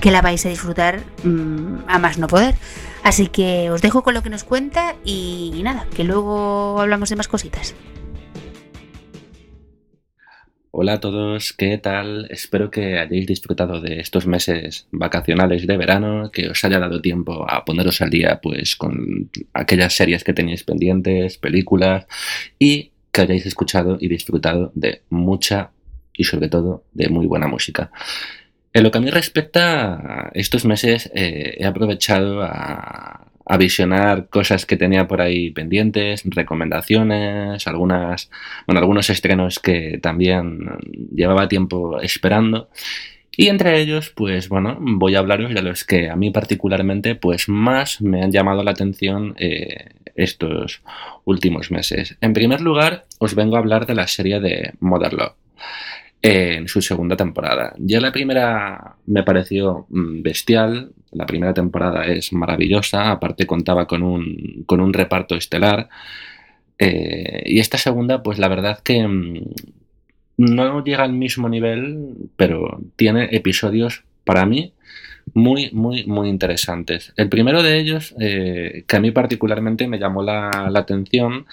que 0.00 0.12
la 0.12 0.22
vais 0.22 0.46
a 0.46 0.50
disfrutar 0.50 1.02
mm, 1.24 1.78
a 1.88 1.98
más 1.98 2.16
no 2.18 2.28
poder. 2.28 2.54
Así 3.02 3.26
que 3.26 3.72
os 3.72 3.82
dejo 3.82 4.04
con 4.04 4.14
lo 4.14 4.22
que 4.22 4.30
nos 4.30 4.44
cuenta 4.44 4.94
y 5.04 5.62
nada, 5.64 5.84
que 5.96 6.04
luego 6.04 6.80
hablamos 6.80 7.08
de 7.08 7.16
más 7.16 7.26
cositas. 7.26 7.74
Hola 10.78 10.92
a 10.92 11.00
todos, 11.00 11.54
¿qué 11.54 11.78
tal? 11.78 12.26
Espero 12.28 12.70
que 12.70 12.98
hayáis 12.98 13.26
disfrutado 13.26 13.80
de 13.80 13.98
estos 13.98 14.26
meses 14.26 14.86
vacacionales 14.90 15.66
de 15.66 15.74
verano, 15.78 16.30
que 16.30 16.50
os 16.50 16.62
haya 16.66 16.78
dado 16.78 17.00
tiempo 17.00 17.50
a 17.50 17.64
poneros 17.64 18.02
al 18.02 18.10
día 18.10 18.40
pues 18.42 18.76
con 18.76 19.30
aquellas 19.54 19.94
series 19.94 20.22
que 20.22 20.34
tenéis 20.34 20.64
pendientes, 20.64 21.38
películas 21.38 22.06
y 22.58 22.90
que 23.10 23.22
hayáis 23.22 23.46
escuchado 23.46 23.96
y 23.98 24.08
disfrutado 24.08 24.70
de 24.74 25.00
mucha 25.08 25.70
y 26.12 26.24
sobre 26.24 26.50
todo 26.50 26.84
de 26.92 27.08
muy 27.08 27.24
buena 27.24 27.46
música. 27.46 27.90
En 28.74 28.82
lo 28.82 28.90
que 28.90 28.98
a 28.98 29.00
mí 29.00 29.08
respecta, 29.08 30.30
estos 30.34 30.66
meses 30.66 31.10
eh, 31.14 31.56
he 31.58 31.64
aprovechado 31.64 32.42
a, 32.42 33.25
a 33.46 33.56
visionar 33.56 34.28
cosas 34.28 34.66
que 34.66 34.76
tenía 34.76 35.06
por 35.06 35.20
ahí 35.20 35.50
pendientes, 35.50 36.22
recomendaciones, 36.24 37.66
algunas, 37.66 38.28
bueno, 38.66 38.80
algunos 38.80 39.08
estrenos 39.08 39.60
que 39.60 39.98
también 40.02 40.66
llevaba 41.14 41.48
tiempo 41.48 42.00
esperando. 42.00 42.68
Y 43.36 43.48
entre 43.48 43.80
ellos, 43.80 44.10
pues 44.10 44.48
bueno, 44.48 44.78
voy 44.80 45.14
a 45.14 45.20
hablaros 45.20 45.54
de 45.54 45.62
los 45.62 45.84
que 45.84 46.10
a 46.10 46.16
mí 46.16 46.30
particularmente, 46.30 47.14
pues 47.14 47.48
más 47.48 48.00
me 48.00 48.22
han 48.22 48.32
llamado 48.32 48.64
la 48.64 48.72
atención 48.72 49.34
eh, 49.38 49.90
estos 50.16 50.82
últimos 51.24 51.70
meses. 51.70 52.16
En 52.20 52.32
primer 52.32 52.60
lugar, 52.62 53.04
os 53.18 53.34
vengo 53.34 53.56
a 53.56 53.60
hablar 53.60 53.86
de 53.86 53.94
la 53.94 54.06
serie 54.08 54.40
de 54.40 54.72
Modern 54.80 55.18
Love 55.18 55.34
en 56.28 56.66
su 56.66 56.82
segunda 56.82 57.16
temporada. 57.16 57.72
Ya 57.78 58.00
la 58.00 58.10
primera 58.10 58.96
me 59.06 59.22
pareció 59.22 59.86
mm, 59.90 60.22
bestial, 60.22 60.90
la 61.12 61.24
primera 61.24 61.54
temporada 61.54 62.04
es 62.04 62.32
maravillosa, 62.32 63.12
aparte 63.12 63.46
contaba 63.46 63.86
con 63.86 64.02
un, 64.02 64.64
con 64.66 64.80
un 64.80 64.92
reparto 64.92 65.36
estelar. 65.36 65.88
Eh, 66.78 67.44
y 67.46 67.60
esta 67.60 67.78
segunda, 67.78 68.24
pues 68.24 68.40
la 68.40 68.48
verdad 68.48 68.80
que 68.82 69.06
mm, 69.06 69.40
no 70.38 70.84
llega 70.84 71.04
al 71.04 71.12
mismo 71.12 71.48
nivel, 71.48 72.14
pero 72.36 72.80
tiene 72.96 73.28
episodios 73.30 74.02
para 74.24 74.46
mí 74.46 74.72
muy, 75.32 75.70
muy, 75.72 76.06
muy 76.06 76.28
interesantes. 76.28 77.12
El 77.16 77.28
primero 77.28 77.62
de 77.62 77.78
ellos, 77.78 78.16
eh, 78.20 78.84
que 78.88 78.96
a 78.96 79.00
mí 79.00 79.12
particularmente 79.12 79.86
me 79.86 80.00
llamó 80.00 80.24
la, 80.24 80.68
la 80.70 80.80
atención, 80.80 81.46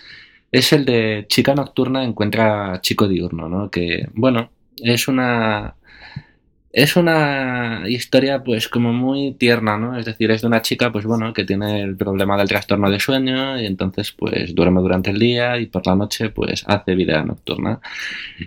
es 0.52 0.74
el 0.74 0.86
de 0.86 1.26
Chica 1.30 1.56
Nocturna 1.56 2.04
encuentra 2.04 2.80
Chico 2.82 3.08
Diurno, 3.08 3.50
¿no? 3.50 3.70
Que, 3.72 4.08
bueno, 4.14 4.52
es 4.78 5.08
una 5.08 5.76
es 6.74 6.96
una 6.96 7.84
historia 7.88 8.44
pues 8.44 8.68
como 8.68 8.92
muy 8.94 9.34
tierna, 9.36 9.78
¿no? 9.78 9.96
Es 9.96 10.06
decir, 10.08 10.32
es 10.32 10.42
de 10.42 10.48
una 10.48 10.64
chica 10.64 10.92
pues 10.92 11.06
bueno 11.06 11.32
que 11.32 11.46
tiene 11.46 11.82
el 11.82 11.96
problema 11.96 12.36
del 12.36 12.48
trastorno 12.48 12.90
de 12.90 13.00
sueño 13.00 13.62
y 13.62 13.68
entonces 13.68 14.12
pues 14.12 14.56
duerme 14.56 14.82
durante 14.82 15.12
el 15.12 15.20
día 15.20 15.60
y 15.60 15.68
por 15.68 15.86
la 15.86 15.96
noche 15.96 16.30
pues 16.32 16.64
hace 16.68 16.96
vida 16.96 17.24
nocturna. 17.24 17.80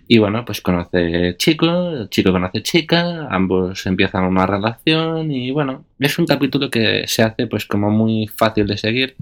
Y 0.08 0.18
bueno, 0.18 0.44
pues 0.44 0.60
conoce 0.60 1.36
chico, 1.38 2.08
chico 2.08 2.32
conoce 2.32 2.62
chica, 2.64 3.28
ambos 3.30 3.86
empiezan 3.86 4.24
una 4.24 4.44
relación 4.44 5.30
y 5.30 5.52
bueno, 5.52 5.84
es 6.00 6.18
un 6.18 6.26
capítulo 6.26 6.68
que 6.68 7.04
se 7.06 7.22
hace 7.22 7.46
pues 7.46 7.64
como 7.64 7.90
muy 7.92 8.26
fácil 8.26 8.66
de 8.66 8.76
seguir. 8.76 9.16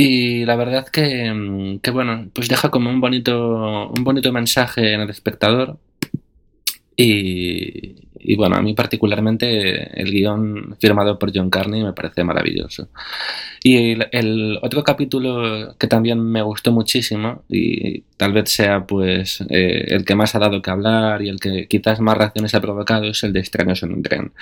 Y 0.00 0.44
la 0.44 0.54
verdad 0.54 0.86
que, 0.88 1.32
mm, 1.32 1.80
que, 1.80 1.90
bueno, 1.90 2.30
pues 2.32 2.48
deja 2.48 2.70
como 2.70 2.88
un 2.88 3.00
bonito, 3.00 3.88
un 3.90 4.04
bonito 4.04 4.32
mensaje 4.32 4.92
en 4.94 5.00
el 5.00 5.10
espectador. 5.10 5.76
Y, 6.96 8.07
y 8.20 8.36
bueno, 8.36 8.56
a 8.56 8.62
mí 8.62 8.74
particularmente 8.74 10.00
el 10.00 10.10
guion 10.10 10.76
firmado 10.80 11.18
por 11.18 11.32
John 11.34 11.50
Carney 11.50 11.82
me 11.82 11.92
parece 11.92 12.24
maravilloso. 12.24 12.88
Y 13.62 13.92
el, 13.92 14.08
el 14.12 14.58
otro 14.62 14.84
capítulo 14.84 15.74
que 15.78 15.86
también 15.86 16.20
me 16.20 16.42
gustó 16.42 16.72
muchísimo 16.72 17.42
y 17.48 18.02
tal 18.16 18.32
vez 18.32 18.50
sea 18.50 18.86
pues 18.86 19.40
eh, 19.48 19.84
el 19.88 20.04
que 20.04 20.14
más 20.14 20.34
ha 20.34 20.38
dado 20.38 20.60
que 20.62 20.70
hablar 20.70 21.22
y 21.22 21.28
el 21.28 21.40
que 21.40 21.66
quizás 21.66 22.00
más 22.00 22.18
reacciones 22.18 22.54
ha 22.54 22.60
provocado 22.60 23.04
es 23.04 23.22
el 23.22 23.32
de 23.32 23.40
Extraños 23.40 23.82
en 23.82 23.92
un 23.92 24.02
tren. 24.02 24.32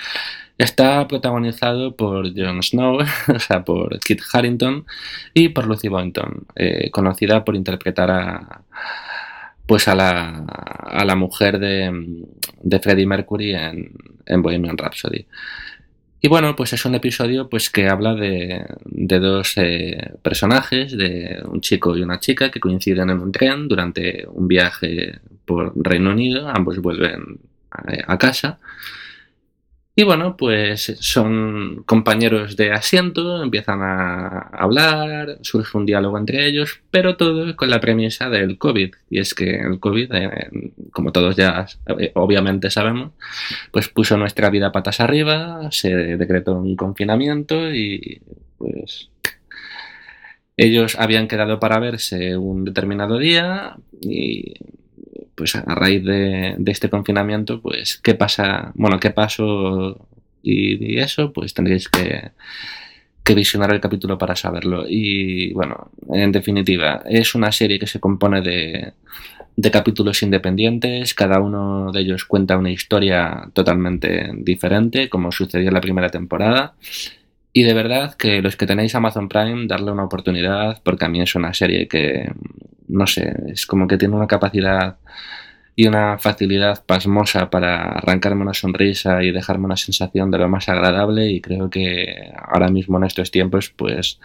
Está 0.57 1.07
protagonizado 1.07 1.95
por 1.95 2.35
Jon 2.35 2.63
Snow, 2.63 2.99
o 3.35 3.39
sea, 3.39 3.63
por 3.63 3.99
Kit 3.99 4.21
Harrington 4.33 4.85
y 5.33 5.49
por 5.49 5.67
Lucy 5.67 5.87
Boynton, 5.87 6.45
eh, 6.55 6.89
conocida 6.91 7.45
por 7.45 7.55
interpretar 7.55 8.09
a 8.11 8.61
pues 9.67 9.87
a 9.87 9.95
la, 9.95 10.45
a 10.47 11.05
la 11.05 11.15
mujer 11.15 11.59
de, 11.59 12.25
de 12.61 12.79
Freddie 12.79 13.05
Mercury 13.05 13.53
en, 13.53 13.91
en 14.25 14.41
Bohemian 14.41 14.77
Rhapsody. 14.77 15.25
Y 16.19 16.27
bueno, 16.29 16.55
pues 16.55 16.73
es 16.73 16.83
un 16.85 16.95
episodio 16.95 17.47
pues 17.47 17.69
que 17.69 17.87
habla 17.87 18.15
de, 18.15 18.65
de 18.85 19.19
dos 19.19 19.53
eh, 19.57 20.13
personajes, 20.23 20.97
de 20.97 21.43
un 21.45 21.61
chico 21.61 21.95
y 21.95 22.01
una 22.01 22.19
chica 22.19 22.49
que 22.49 22.59
coinciden 22.59 23.11
en 23.11 23.19
un 23.19 23.31
tren 23.31 23.67
durante 23.67 24.25
un 24.27 24.47
viaje 24.47 25.19
por 25.45 25.73
Reino 25.75 26.09
Unido, 26.09 26.49
ambos 26.49 26.79
vuelven 26.79 27.39
a, 27.69 28.13
a 28.13 28.17
casa. 28.17 28.59
Y 29.99 30.03
bueno, 30.03 30.37
pues 30.37 30.95
son 30.99 31.81
compañeros 31.87 32.55
de 32.55 32.71
asiento, 32.71 33.41
empiezan 33.41 33.81
a 33.81 34.41
hablar, 34.51 35.39
surge 35.41 35.75
un 35.75 35.87
diálogo 35.87 36.19
entre 36.19 36.45
ellos, 36.45 36.81
pero 36.91 37.17
todo 37.17 37.55
con 37.55 37.71
la 37.71 37.79
premisa 37.79 38.29
del 38.29 38.59
COVID. 38.59 38.93
Y 39.09 39.19
es 39.19 39.33
que 39.33 39.55
el 39.55 39.79
COVID, 39.79 40.13
eh, 40.13 40.49
como 40.91 41.11
todos 41.11 41.35
ya 41.35 41.65
eh, 41.97 42.11
obviamente 42.13 42.69
sabemos, 42.69 43.13
pues 43.71 43.89
puso 43.89 44.17
nuestra 44.17 44.51
vida 44.51 44.71
patas 44.71 44.99
arriba, 44.99 45.67
se 45.71 45.89
decretó 45.89 46.59
un 46.59 46.75
confinamiento 46.75 47.73
y 47.73 48.21
pues 48.59 49.09
ellos 50.57 50.95
habían 50.99 51.27
quedado 51.27 51.59
para 51.59 51.79
verse 51.79 52.37
un 52.37 52.65
determinado 52.65 53.17
día 53.17 53.77
y 53.99 54.53
pues 55.37 55.55
a 55.55 55.61
raíz 55.75 56.03
de, 56.03 56.55
este 56.65 56.89
confinamiento, 56.89 57.61
pues 57.61 57.97
qué 58.03 58.15
pasa, 58.15 58.71
bueno, 58.73 58.99
qué 58.99 59.11
pasó 59.11 60.07
y, 60.41 60.95
y 60.95 60.99
eso, 60.99 61.31
pues 61.31 61.53
tendréis 61.53 61.87
que, 61.89 62.31
que, 63.23 63.35
visionar 63.35 63.71
el 63.71 63.79
capítulo 63.79 64.17
para 64.17 64.35
saberlo. 64.35 64.85
Y 64.89 65.53
bueno, 65.53 65.91
en 66.11 66.31
definitiva, 66.31 67.03
es 67.05 67.35
una 67.35 67.51
serie 67.51 67.77
que 67.77 67.85
se 67.85 67.99
compone 67.99 68.41
de, 68.41 68.93
de 69.55 69.71
capítulos 69.71 70.23
independientes, 70.23 71.13
cada 71.13 71.39
uno 71.39 71.91
de 71.91 72.01
ellos 72.01 72.25
cuenta 72.25 72.57
una 72.57 72.71
historia 72.71 73.47
totalmente 73.53 74.31
diferente, 74.37 75.07
como 75.07 75.31
sucedió 75.31 75.67
en 75.67 75.73
la 75.75 75.81
primera 75.81 76.09
temporada. 76.09 76.73
Y 77.53 77.63
de 77.63 77.73
verdad 77.73 78.13
que 78.13 78.41
los 78.41 78.55
que 78.55 78.67
tenéis 78.67 78.93
Amazon 78.95 79.29
Prime, 79.29 79.67
darle 79.67 79.91
una 79.91 80.03
oportunidad, 80.03 80.81
porque 80.83 81.05
a 81.05 81.09
mí 81.09 81.21
es 81.21 81.33
una 81.35 81.53
serie 81.53 81.87
que, 81.87 82.31
no 82.87 83.07
sé, 83.07 83.33
es 83.47 83.65
como 83.65 83.87
que 83.87 83.97
tiene 83.97 84.15
una 84.15 84.27
capacidad 84.27 84.97
y 85.79 85.85
una 85.85 86.17
facilidad 86.17 86.83
pasmosa 86.83 87.51
para 87.51 87.83
arrancarme 87.83 88.41
una 88.41 88.55
sonrisa 88.55 89.23
y 89.23 89.31
dejarme 89.31 89.65
una 89.65 89.77
sensación 89.77 90.31
de 90.31 90.39
lo 90.39 90.49
más 90.49 90.67
agradable 90.69 91.27
y 91.29 91.39
creo 91.39 91.69
que 91.69 92.31
ahora 92.35 92.67
mismo 92.69 92.97
en 92.97 93.03
estos 93.03 93.29
tiempos 93.29 93.69
pues 93.75 94.19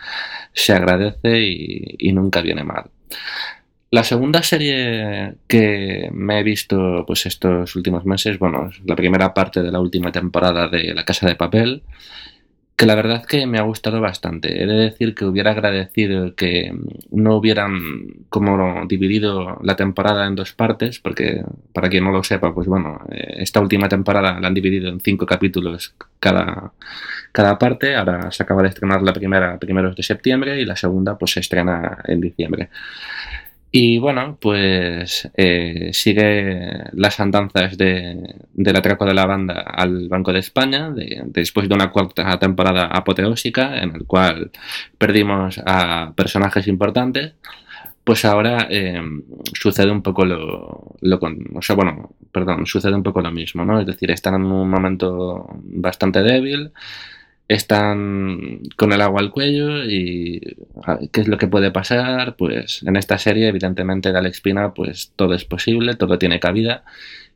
se 0.54 0.72
agradece 0.72 1.42
y, 1.42 2.10
nunca 2.14 2.40
viene 2.40 2.64
mal. 2.64 2.90
La 3.90 4.02
segunda 4.02 4.42
serie 4.42 5.34
que 5.46 6.08
me 6.14 6.40
he 6.40 6.42
visto 6.42 7.04
pues 7.06 7.26
estos 7.26 7.76
últimos 7.76 8.06
meses, 8.06 8.38
bueno, 8.38 8.70
la 8.86 8.96
primera 8.96 9.34
parte 9.34 9.62
de 9.62 9.70
la 9.70 9.80
última 9.80 10.10
temporada 10.10 10.68
de 10.68 10.94
La 10.94 11.04
Casa 11.04 11.28
de 11.28 11.36
Papel, 11.36 11.82
que 12.82 12.86
la 12.86 12.96
verdad 12.96 13.24
que 13.24 13.46
me 13.46 13.58
ha 13.58 13.62
gustado 13.62 14.00
bastante. 14.00 14.60
He 14.60 14.66
de 14.66 14.74
decir 14.74 15.14
que 15.14 15.24
hubiera 15.24 15.52
agradecido 15.52 16.34
que 16.34 16.76
no 17.12 17.36
hubieran 17.36 18.24
como 18.28 18.84
dividido 18.88 19.60
la 19.62 19.76
temporada 19.76 20.26
en 20.26 20.34
dos 20.34 20.52
partes, 20.52 20.98
porque 20.98 21.44
para 21.72 21.88
quien 21.88 22.02
no 22.02 22.10
lo 22.10 22.24
sepa, 22.24 22.52
pues 22.52 22.66
bueno, 22.66 23.00
esta 23.08 23.60
última 23.60 23.88
temporada 23.88 24.40
la 24.40 24.48
han 24.48 24.54
dividido 24.54 24.88
en 24.88 24.98
cinco 24.98 25.26
capítulos 25.26 25.94
cada, 26.18 26.72
cada 27.30 27.56
parte. 27.56 27.94
Ahora 27.94 28.32
se 28.32 28.42
acaba 28.42 28.62
de 28.62 28.70
estrenar 28.70 29.00
la 29.00 29.12
primera 29.12 29.58
primeros 29.60 29.94
de 29.94 30.02
septiembre 30.02 30.60
y 30.60 30.64
la 30.64 30.74
segunda 30.74 31.16
pues 31.16 31.30
se 31.30 31.38
estrena 31.38 31.98
en 32.08 32.20
diciembre. 32.20 32.68
Y 33.74 33.96
bueno, 33.96 34.36
pues 34.38 35.30
eh, 35.34 35.90
sigue 35.94 36.78
las 36.92 37.18
andanzas 37.20 37.78
de, 37.78 38.34
del 38.52 38.76
atraco 38.76 39.06
de 39.06 39.14
la 39.14 39.24
banda 39.24 39.62
al 39.62 40.10
Banco 40.10 40.30
de 40.30 40.40
España, 40.40 40.90
de, 40.90 41.22
después 41.24 41.70
de 41.70 41.74
una 41.74 41.90
cuarta 41.90 42.38
temporada 42.38 42.88
apoteósica 42.88 43.78
en 43.82 43.94
el 43.96 44.04
cual 44.04 44.50
perdimos 44.98 45.58
a 45.64 46.12
personajes 46.14 46.68
importantes, 46.68 47.32
pues 48.04 48.26
ahora 48.26 48.66
eh, 48.68 49.00
sucede 49.54 49.90
un 49.90 50.02
poco 50.02 50.26
lo, 50.26 50.96
o 51.54 51.62
sea, 51.62 51.74
bueno, 51.74 52.10
perdón, 52.30 52.66
sucede 52.66 52.94
un 52.94 53.02
poco 53.02 53.22
lo 53.22 53.30
mismo, 53.30 53.64
¿no? 53.64 53.80
Es 53.80 53.86
decir, 53.86 54.10
están 54.10 54.34
en 54.34 54.42
un 54.42 54.68
momento 54.68 55.46
bastante 55.64 56.22
débil, 56.22 56.72
están 57.54 58.60
con 58.76 58.92
el 58.92 59.00
agua 59.00 59.20
al 59.20 59.30
cuello 59.30 59.84
y 59.84 60.40
qué 61.12 61.20
es 61.20 61.28
lo 61.28 61.38
que 61.38 61.48
puede 61.48 61.70
pasar 61.70 62.36
pues 62.36 62.82
en 62.84 62.96
esta 62.96 63.18
serie 63.18 63.48
evidentemente 63.48 64.12
de 64.12 64.18
Alex 64.18 64.40
Pina 64.40 64.74
pues 64.74 65.12
todo 65.16 65.34
es 65.34 65.44
posible 65.44 65.94
todo 65.96 66.18
tiene 66.18 66.40
cabida. 66.40 66.84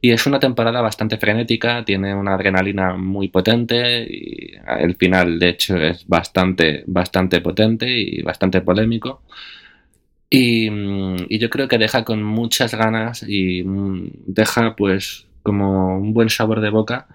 Y 0.01 0.11
es 0.13 0.27
una 0.27 0.39
temporada 0.39 0.81
bastante 0.81 1.19
frenética 1.19 1.85
tiene 1.85 2.15
una 2.15 2.35
adrenalina 2.35 2.97
muy 2.97 3.29
potente 3.29 4.03
y 4.09 4.53
el 4.79 4.95
final 4.97 5.39
de 5.39 5.49
hecho 5.51 5.77
es 5.77 6.07
bastante 6.07 6.85
bastante 6.87 7.41
potente 7.41 7.89
y 7.89 8.23
bastante 8.23 8.61
polémico. 8.61 9.23
Y, 10.31 10.71
mm, 10.71 11.27
y 11.29 11.39
yo 11.39 11.51
creo 11.51 11.69
que 11.69 11.79
deja 11.79 12.05
con 12.05 12.23
muchas 12.23 12.75
ganas 12.75 13.25
y 13.27 13.63
mm, 13.63 14.11
deja 14.27 14.77
pues 14.77 15.27
como 15.43 15.99
un 15.99 16.13
buen 16.13 16.31
sabor 16.31 16.61
de 16.61 16.71
boca 16.71 17.07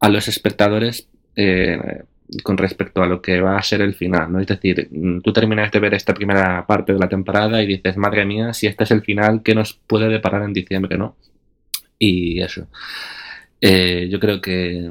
a 0.00 0.08
los 0.08 0.28
espectadores 0.28 1.08
eh, 1.36 2.02
con 2.42 2.56
respecto 2.58 3.02
a 3.02 3.06
lo 3.06 3.20
que 3.22 3.40
va 3.40 3.56
a 3.58 3.62
ser 3.62 3.80
el 3.82 3.94
final, 3.94 4.32
¿no? 4.32 4.40
Es 4.40 4.46
decir, 4.46 4.88
mm, 4.90 5.20
tú 5.20 5.32
terminas 5.32 5.70
de 5.72 5.80
ver 5.80 5.94
esta 5.94 6.14
primera 6.14 6.66
parte 6.66 6.92
de 6.92 6.98
la 6.98 7.08
temporada 7.08 7.62
y 7.62 7.66
dices, 7.66 7.96
madre 7.96 8.24
mía, 8.24 8.52
si 8.54 8.66
este 8.66 8.84
es 8.84 8.90
el 8.90 9.02
final, 9.02 9.42
¿qué 9.42 9.54
nos 9.54 9.74
puede 9.74 10.08
deparar 10.08 10.42
en 10.42 10.52
diciembre, 10.52 10.96
no? 10.98 11.16
Y 11.98 12.40
eso. 12.40 12.68
Eh, 13.62 14.08
yo 14.10 14.18
creo 14.20 14.40
que, 14.40 14.90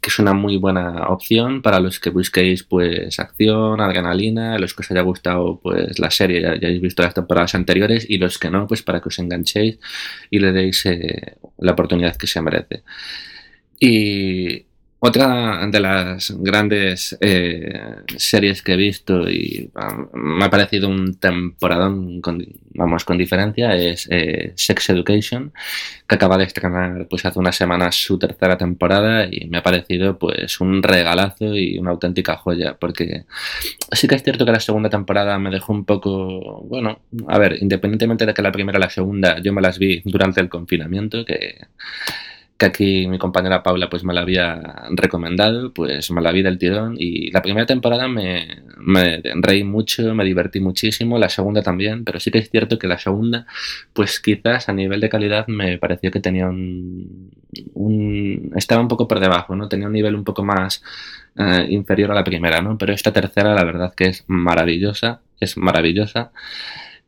que 0.00 0.08
es 0.08 0.18
una 0.20 0.34
muy 0.34 0.56
buena 0.56 1.08
opción 1.08 1.62
para 1.62 1.80
los 1.80 1.98
que 1.98 2.10
busquéis 2.10 2.62
pues 2.62 3.18
acción, 3.18 3.80
adrenalina, 3.80 4.56
los 4.58 4.72
que 4.72 4.82
os 4.82 4.90
haya 4.92 5.00
gustado 5.00 5.58
pues 5.60 5.98
la 5.98 6.10
serie, 6.12 6.40
ya, 6.40 6.54
ya 6.54 6.68
habéis 6.68 6.80
visto 6.80 7.02
las 7.02 7.14
temporadas 7.14 7.56
anteriores 7.56 8.08
y 8.08 8.18
los 8.18 8.38
que 8.38 8.50
no, 8.50 8.68
pues 8.68 8.82
para 8.82 9.00
que 9.00 9.08
os 9.08 9.18
enganchéis 9.18 9.78
y 10.30 10.38
le 10.38 10.52
deis 10.52 10.86
eh, 10.86 11.36
la 11.58 11.72
oportunidad 11.72 12.16
que 12.16 12.28
se 12.28 12.40
merece. 12.40 12.84
Y 13.80 14.66
otra 15.06 15.66
de 15.66 15.80
las 15.80 16.30
grandes 16.38 17.14
eh, 17.20 17.78
series 18.16 18.62
que 18.62 18.72
he 18.72 18.76
visto 18.76 19.28
y 19.28 19.70
um, 19.74 20.38
me 20.38 20.46
ha 20.46 20.48
parecido 20.50 20.88
un 20.88 21.16
temporadón, 21.16 22.22
con, 22.22 22.42
vamos, 22.70 23.04
con 23.04 23.18
diferencia, 23.18 23.76
es 23.76 24.08
eh, 24.10 24.54
Sex 24.56 24.88
Education, 24.88 25.52
que 26.08 26.14
acaba 26.14 26.38
de 26.38 26.44
estrenar 26.44 27.06
pues 27.10 27.26
hace 27.26 27.38
unas 27.38 27.54
semanas 27.54 27.96
su 27.96 28.18
tercera 28.18 28.56
temporada 28.56 29.26
y 29.30 29.46
me 29.48 29.58
ha 29.58 29.62
parecido 29.62 30.18
pues 30.18 30.58
un 30.62 30.82
regalazo 30.82 31.54
y 31.54 31.76
una 31.76 31.90
auténtica 31.90 32.36
joya, 32.36 32.78
porque 32.80 33.24
sí 33.92 34.08
que 34.08 34.14
es 34.14 34.22
cierto 34.22 34.46
que 34.46 34.52
la 34.52 34.60
segunda 34.60 34.88
temporada 34.88 35.38
me 35.38 35.50
dejó 35.50 35.74
un 35.74 35.84
poco, 35.84 36.62
bueno, 36.62 37.00
a 37.28 37.38
ver, 37.38 37.58
independientemente 37.60 38.24
de 38.24 38.32
que 38.32 38.40
la 38.40 38.52
primera 38.52 38.78
y 38.78 38.80
la 38.80 38.88
segunda 38.88 39.38
yo 39.38 39.52
me 39.52 39.60
las 39.60 39.78
vi 39.78 40.00
durante 40.06 40.40
el 40.40 40.48
confinamiento, 40.48 41.26
que 41.26 41.58
que 42.56 42.66
aquí 42.66 43.06
mi 43.08 43.18
compañera 43.18 43.62
Paula 43.62 43.90
pues 43.90 44.04
me 44.04 44.14
la 44.14 44.20
había 44.20 44.84
recomendado, 44.90 45.72
pues 45.72 46.10
me 46.10 46.20
la 46.20 46.30
vi 46.30 46.42
del 46.42 46.58
tirón 46.58 46.94
y 46.98 47.30
la 47.32 47.42
primera 47.42 47.66
temporada 47.66 48.06
me, 48.06 48.62
reí 49.40 49.64
mucho, 49.64 50.14
me 50.14 50.24
divertí 50.24 50.60
muchísimo, 50.60 51.18
la 51.18 51.28
segunda 51.28 51.62
también, 51.62 52.04
pero 52.04 52.20
sí 52.20 52.30
que 52.30 52.38
es 52.38 52.50
cierto 52.50 52.78
que 52.78 52.86
la 52.86 52.98
segunda 52.98 53.46
pues 53.92 54.20
quizás 54.20 54.68
a 54.68 54.72
nivel 54.72 55.00
de 55.00 55.08
calidad 55.08 55.46
me 55.48 55.78
pareció 55.78 56.10
que 56.12 56.20
tenía 56.20 56.46
un, 56.46 57.30
un 57.74 58.52
estaba 58.56 58.80
un 58.80 58.88
poco 58.88 59.08
por 59.08 59.20
debajo, 59.20 59.56
¿no? 59.56 59.68
Tenía 59.68 59.88
un 59.88 59.92
nivel 59.92 60.14
un 60.14 60.24
poco 60.24 60.44
más 60.44 60.82
eh, 61.36 61.66
inferior 61.70 62.12
a 62.12 62.14
la 62.14 62.24
primera, 62.24 62.62
¿no? 62.62 62.78
Pero 62.78 62.92
esta 62.92 63.12
tercera 63.12 63.54
la 63.54 63.64
verdad 63.64 63.94
que 63.94 64.06
es 64.06 64.24
maravillosa, 64.28 65.20
es 65.40 65.56
maravillosa. 65.56 66.30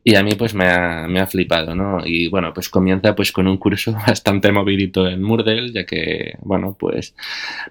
Y 0.07 0.15
a 0.15 0.23
mí 0.23 0.35
pues 0.35 0.53
me 0.53 0.69
ha, 0.69 1.05
me 1.05 1.19
ha 1.19 1.27
flipado, 1.27 1.75
¿no? 1.75 1.99
Y 2.05 2.29
bueno, 2.29 2.53
pues 2.53 2.69
comienza 2.69 3.13
pues 3.13 3.33
con 3.33 3.45
un 3.45 3.57
curso 3.57 3.91
bastante 4.07 4.53
movidito 4.53 5.05
en 5.05 5.21
Murdel, 5.21 5.73
ya 5.73 5.85
que, 5.85 6.37
bueno, 6.43 6.77
pues 6.79 7.13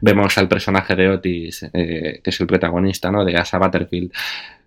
vemos 0.03 0.37
al 0.37 0.47
personaje 0.47 0.95
de 0.95 1.09
Otis, 1.09 1.63
eh, 1.73 2.21
que 2.23 2.29
es 2.29 2.39
el 2.39 2.47
protagonista, 2.47 3.11
¿no? 3.11 3.25
De 3.25 3.39
Asa 3.39 3.57
Butterfield, 3.59 4.13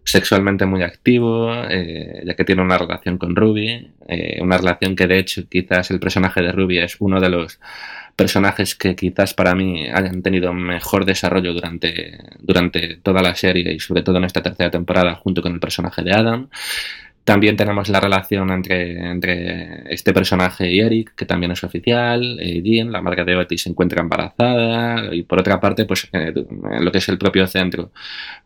sexualmente 0.03 0.65
muy 0.65 0.81
activo, 0.81 1.53
eh, 1.69 2.23
ya 2.25 2.33
que 2.33 2.43
tiene 2.43 2.63
una 2.63 2.79
relación 2.79 3.19
con 3.19 3.35
Ruby, 3.35 3.91
eh, 4.07 4.39
una 4.41 4.57
relación 4.57 4.95
que 4.95 5.05
de 5.05 5.19
hecho 5.19 5.47
quizás 5.47 5.91
el 5.91 5.99
personaje 5.99 6.41
de 6.41 6.51
Ruby 6.51 6.79
es 6.79 6.95
uno 6.97 7.19
de 7.19 7.29
los 7.29 7.59
personajes 8.15 8.73
que 8.73 8.95
quizás 8.95 9.35
para 9.35 9.53
mí 9.53 9.87
hayan 9.87 10.23
tenido 10.23 10.53
mejor 10.53 11.05
desarrollo 11.05 11.53
durante, 11.53 12.17
durante 12.39 12.97
toda 12.97 13.21
la 13.21 13.35
serie 13.35 13.71
y 13.71 13.79
sobre 13.79 14.01
todo 14.01 14.17
en 14.17 14.23
esta 14.23 14.41
tercera 14.41 14.71
temporada 14.71 15.13
junto 15.13 15.43
con 15.43 15.53
el 15.53 15.59
personaje 15.59 16.01
de 16.01 16.13
Adam. 16.13 16.49
También 17.29 17.55
tenemos 17.55 17.87
la 17.89 17.99
relación 17.99 18.49
entre, 18.49 19.07
entre 19.07 19.93
este 19.93 20.13
personaje 20.13 20.67
y 20.67 20.79
Eric, 20.79 21.13
que 21.15 21.27
también 21.27 21.51
es 21.51 21.63
oficial. 21.63 22.39
Eh, 22.39 22.83
la 22.85 23.03
marca 23.03 23.23
de 23.23 23.35
Otis, 23.35 23.61
se 23.61 23.69
encuentra 23.69 24.01
embarazada. 24.01 25.13
Y 25.13 25.21
por 25.21 25.39
otra 25.39 25.59
parte, 25.59 25.85
pues 25.85 26.09
eh, 26.11 26.33
en 26.33 26.83
lo 26.83 26.91
que 26.91 26.97
es 26.97 27.07
el 27.07 27.19
propio 27.19 27.45
centro, 27.45 27.91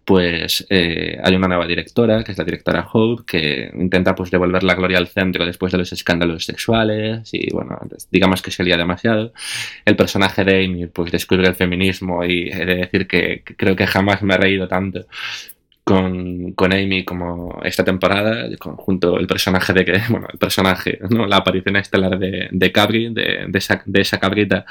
pues 0.03 0.67
eh, 0.69 1.17
hay 1.23 1.34
una 1.34 1.47
nueva 1.47 1.65
directora, 1.65 2.25
que 2.25 2.34
es 2.34 2.38
la 2.38 2.43
directora 2.43 2.86
Hope, 2.91 3.23
que 3.25 3.71
intenta 3.73 4.15
pues 4.15 4.29
devolver 4.31 4.63
la 4.63 4.75
gloria 4.75 4.97
al 4.97 5.07
centro 5.07 5.45
después 5.45 5.71
de 5.71 5.77
los 5.77 5.93
escándalos 5.93 6.43
sexuales. 6.43 7.29
Y 7.31 7.53
bueno, 7.53 7.79
digamos 8.11 8.41
que 8.41 8.51
se 8.51 8.65
lía 8.65 8.75
demasiado. 8.75 9.31
El 9.86 9.95
personaje 9.95 10.43
de 10.43 10.65
Amy, 10.65 10.88
pues 10.88 11.09
descubre 11.09 11.47
el 11.47 11.55
feminismo 11.55 12.25
y 12.25 12.49
he 12.49 12.65
de 12.65 12.75
decir 12.75 13.07
que 13.07 13.43
creo 13.45 13.77
que 13.77 13.88
jamás 13.88 14.21
me 14.23 14.34
he 14.34 14.38
reído 14.38 14.67
tanto 14.67 15.05
con, 15.84 16.53
con 16.53 16.71
Amy 16.71 17.03
como 17.03 17.59
esta 17.63 17.84
temporada, 17.84 18.47
junto 18.77 19.19
el 19.19 19.27
personaje 19.27 19.73
de 19.73 19.86
que, 19.86 20.01
bueno, 20.09 20.27
el 20.31 20.39
personaje, 20.39 20.99
¿no? 21.09 21.27
la 21.27 21.38
aparición 21.38 21.75
estelar 21.75 22.17
de, 22.17 22.47
de 22.51 22.71
Cabri, 22.71 23.13
de, 23.13 23.45
de, 23.47 23.57
esa, 23.59 23.81
de 23.86 24.01
esa 24.01 24.19
cabrita 24.19 24.65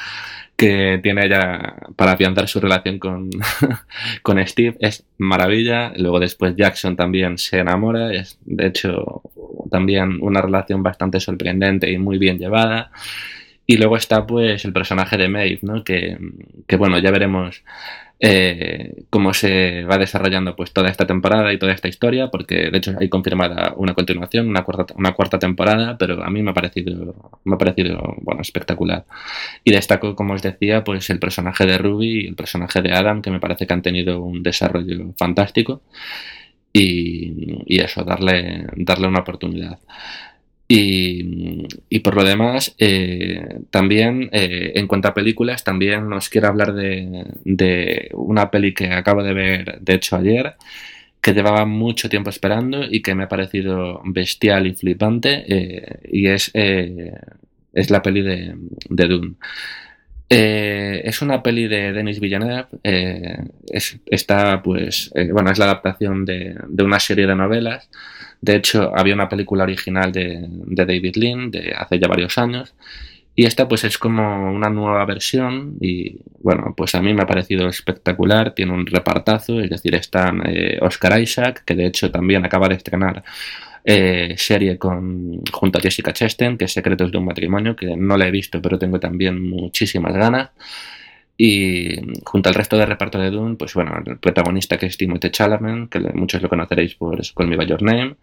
que 0.56 1.00
tiene 1.02 1.26
ella 1.26 1.76
para 1.96 2.12
afianzar 2.12 2.48
su 2.48 2.60
relación 2.60 2.98
con, 2.98 3.30
con 4.22 4.46
Steve, 4.46 4.76
es 4.80 5.04
maravilla. 5.18 5.92
Luego 5.96 6.20
después 6.20 6.54
Jackson 6.56 6.96
también 6.96 7.36
se 7.38 7.58
enamora, 7.58 8.12
es 8.12 8.38
de 8.44 8.66
hecho 8.68 9.22
también 9.70 10.18
una 10.20 10.40
relación 10.40 10.82
bastante 10.82 11.20
sorprendente 11.20 11.90
y 11.90 11.98
muy 11.98 12.18
bien 12.18 12.38
llevada. 12.38 12.90
Y 13.72 13.78
luego 13.78 13.96
está 13.96 14.26
pues 14.26 14.66
el 14.66 14.74
personaje 14.74 15.16
de 15.16 15.30
Maeve, 15.30 15.60
¿no? 15.62 15.82
Que, 15.82 16.18
que 16.66 16.76
bueno, 16.76 16.98
ya 16.98 17.10
veremos 17.10 17.64
eh, 18.20 19.06
cómo 19.08 19.32
se 19.32 19.84
va 19.84 19.96
desarrollando 19.96 20.54
pues 20.54 20.74
toda 20.74 20.90
esta 20.90 21.06
temporada 21.06 21.50
y 21.54 21.58
toda 21.58 21.72
esta 21.72 21.88
historia, 21.88 22.28
porque 22.30 22.70
de 22.70 22.76
hecho 22.76 22.94
hay 23.00 23.08
confirmada 23.08 23.72
una 23.78 23.94
continuación, 23.94 24.46
una 24.50 24.62
cuarta, 24.62 24.92
una 24.94 25.14
cuarta 25.14 25.38
temporada, 25.38 25.96
pero 25.96 26.22
a 26.22 26.28
mí 26.28 26.42
me 26.42 26.50
ha 26.50 26.54
parecido, 26.54 27.14
me 27.44 27.54
ha 27.54 27.58
parecido 27.58 28.14
bueno, 28.20 28.42
espectacular. 28.42 29.06
Y 29.64 29.72
destaco, 29.72 30.14
como 30.16 30.34
os 30.34 30.42
decía, 30.42 30.84
pues 30.84 31.08
el 31.08 31.18
personaje 31.18 31.64
de 31.64 31.78
Ruby 31.78 32.24
y 32.24 32.26
el 32.26 32.34
personaje 32.34 32.82
de 32.82 32.92
Adam, 32.92 33.22
que 33.22 33.30
me 33.30 33.40
parece 33.40 33.66
que 33.66 33.72
han 33.72 33.80
tenido 33.80 34.20
un 34.20 34.42
desarrollo 34.42 35.14
fantástico. 35.16 35.80
Y, 36.74 37.62
y 37.66 37.80
eso, 37.80 38.04
darle, 38.04 38.66
darle 38.76 39.06
una 39.08 39.20
oportunidad. 39.20 39.78
Y, 40.74 41.98
por 42.00 42.16
lo 42.16 42.24
demás, 42.24 42.74
eh, 42.78 43.58
también 43.70 44.30
eh, 44.32 44.72
en 44.74 44.86
cuanto 44.86 45.08
a 45.08 45.14
películas, 45.14 45.64
también 45.64 46.10
os 46.14 46.30
quiero 46.30 46.48
hablar 46.48 46.72
de, 46.72 47.26
de, 47.44 48.08
una 48.14 48.50
peli 48.50 48.72
que 48.72 48.90
acabo 48.90 49.22
de 49.22 49.34
ver, 49.34 49.80
de 49.80 49.94
hecho, 49.94 50.16
ayer, 50.16 50.54
que 51.20 51.34
llevaba 51.34 51.66
mucho 51.66 52.08
tiempo 52.08 52.30
esperando 52.30 52.84
y 52.90 53.02
que 53.02 53.14
me 53.14 53.24
ha 53.24 53.28
parecido 53.28 54.00
bestial 54.04 54.66
y 54.66 54.74
flipante, 54.74 55.44
eh, 55.46 56.00
y 56.10 56.28
es, 56.28 56.50
es 56.54 57.90
la 57.90 58.00
peli 58.00 58.22
de, 58.22 58.56
de 58.88 59.08
Dune. 59.08 59.34
Eh, 60.34 61.02
es 61.04 61.20
una 61.20 61.42
peli 61.42 61.68
de 61.68 61.92
Denis 61.92 62.18
Villeneuve. 62.18 62.66
Eh, 62.82 63.36
es, 63.70 63.98
está, 64.06 64.62
pues, 64.62 65.10
eh, 65.14 65.30
bueno, 65.30 65.50
es 65.50 65.58
la 65.58 65.66
adaptación 65.66 66.24
de, 66.24 66.56
una 66.78 66.98
serie 67.00 67.26
de 67.26 67.36
novelas. 67.36 67.90
De 68.40 68.56
hecho, 68.56 68.96
había 68.96 69.14
una 69.14 69.28
película 69.28 69.64
original 69.64 70.10
de, 70.10 70.46
David 70.48 71.16
Lean 71.16 71.50
de 71.50 71.74
hace 71.76 71.98
ya 71.98 72.08
varios 72.08 72.38
años. 72.38 72.74
Y 73.36 73.44
esta, 73.44 73.68
pues, 73.68 73.84
es 73.84 73.98
como 73.98 74.50
una 74.52 74.70
nueva 74.70 75.04
versión. 75.04 75.76
Y 75.82 76.20
bueno, 76.40 76.72
pues 76.74 76.94
a 76.94 77.02
mí 77.02 77.12
me 77.12 77.22
ha 77.24 77.26
parecido 77.26 77.68
espectacular. 77.68 78.54
Tiene 78.54 78.72
un 78.72 78.86
repartazo, 78.86 79.60
es 79.60 79.68
decir, 79.68 79.94
están 79.94 80.42
Oscar 80.80 81.20
Isaac, 81.20 81.62
que 81.66 81.74
de 81.74 81.86
hecho 81.86 82.10
también 82.10 82.44
acaba 82.46 82.68
de 82.68 82.76
estrenar 82.76 83.22
eh, 83.84 84.34
serie 84.36 84.78
con, 84.78 85.42
junto 85.50 85.78
a 85.78 85.82
Jessica 85.82 86.12
Chastain, 86.12 86.56
que 86.56 86.66
es 86.66 86.72
Secretos 86.72 87.10
de 87.10 87.18
un 87.18 87.24
matrimonio, 87.24 87.74
que 87.76 87.96
no 87.96 88.16
la 88.16 88.28
he 88.28 88.30
visto, 88.30 88.62
pero 88.62 88.78
tengo 88.78 89.00
también 89.00 89.42
muchísimas 89.42 90.14
ganas. 90.14 90.50
Y 91.36 91.96
junto 92.24 92.48
al 92.48 92.54
resto 92.54 92.76
del 92.78 92.88
reparto 92.88 93.18
de 93.18 93.30
Dune, 93.30 93.56
pues 93.56 93.74
bueno, 93.74 94.00
el 94.06 94.18
protagonista 94.18 94.78
que 94.78 94.86
es 94.86 94.96
Timothée 94.96 95.30
Chalamet, 95.30 95.88
que 95.88 95.98
muchos 96.14 96.42
lo 96.42 96.48
conoceréis 96.48 96.94
por 96.94 97.20
Call 97.34 97.48
Me 97.48 97.56
By 97.56 97.66
Your 97.66 97.82
Name. 97.82 98.16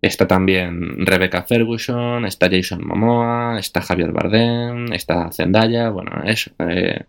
Está 0.00 0.26
también 0.26 1.06
Rebecca 1.06 1.44
Ferguson, 1.44 2.24
está 2.26 2.48
Jason 2.50 2.84
Momoa, 2.84 3.58
está 3.60 3.80
Javier 3.82 4.10
Bardem, 4.10 4.92
está 4.92 5.30
Zendaya, 5.30 5.90
bueno, 5.90 6.22
es... 6.24 6.50
Eh, 6.58 7.04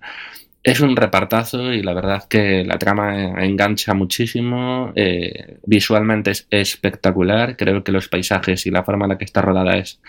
es 0.63 0.79
un 0.79 0.95
repartazo 0.95 1.73
y 1.73 1.83
la 1.83 1.93
verdad 1.93 2.23
que 2.29 2.63
la 2.63 2.79
trama 2.79 3.43
engancha 3.43 3.93
muchísimo, 3.93 4.93
eh, 4.95 5.57
visualmente 5.65 6.31
es 6.31 6.47
espectacular, 6.49 7.57
creo 7.57 7.83
que 7.83 7.91
los 7.91 8.07
paisajes 8.07 8.65
y 8.65 8.71
la 8.71 8.83
forma 8.83 9.05
en 9.05 9.09
la 9.09 9.17
que 9.17 9.25
está 9.25 9.41
rodada 9.41 9.77
es 9.77 9.99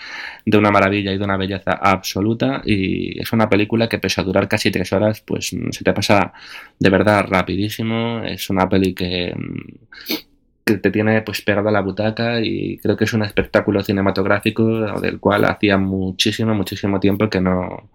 de 0.47 0.57
una 0.57 0.71
maravilla 0.71 1.13
y 1.13 1.19
de 1.19 1.25
una 1.25 1.37
belleza 1.37 1.73
absoluta. 1.73 2.63
Y 2.65 3.21
es 3.21 3.33
una 3.33 3.51
película 3.51 3.89
que 3.89 3.99
pese 3.99 4.21
a 4.21 4.25
durar 4.25 4.47
casi 4.49 4.71
tres 4.71 4.93
horas 4.93 5.21
pues 5.23 5.49
se 5.49 5.85
te 5.85 5.93
pasa 5.93 6.33
de 6.79 6.91
verdad 6.91 7.27
rapidísimo, 7.29 8.23
es 8.25 8.49
una 8.49 8.69
peli 8.69 8.95
que 8.95 9.35
que 10.65 10.79
te 10.79 10.91
tiene 10.91 11.21
pues 11.23 11.43
pegado 11.43 11.69
a 11.69 11.73
la 11.73 11.83
butaca 11.83 12.41
y 12.41 12.79
creo 12.79 12.97
que 12.97 13.05
es 13.05 13.13
un 13.13 13.23
espectáculo 13.23 13.83
cinematográfico 13.83 14.99
del 15.01 15.21
cual 15.21 15.45
hacía 15.45 15.77
muchísimo, 15.77 16.55
muchísimo 16.55 17.01
tiempo 17.01 17.29
que 17.29 17.41
no 17.41 17.91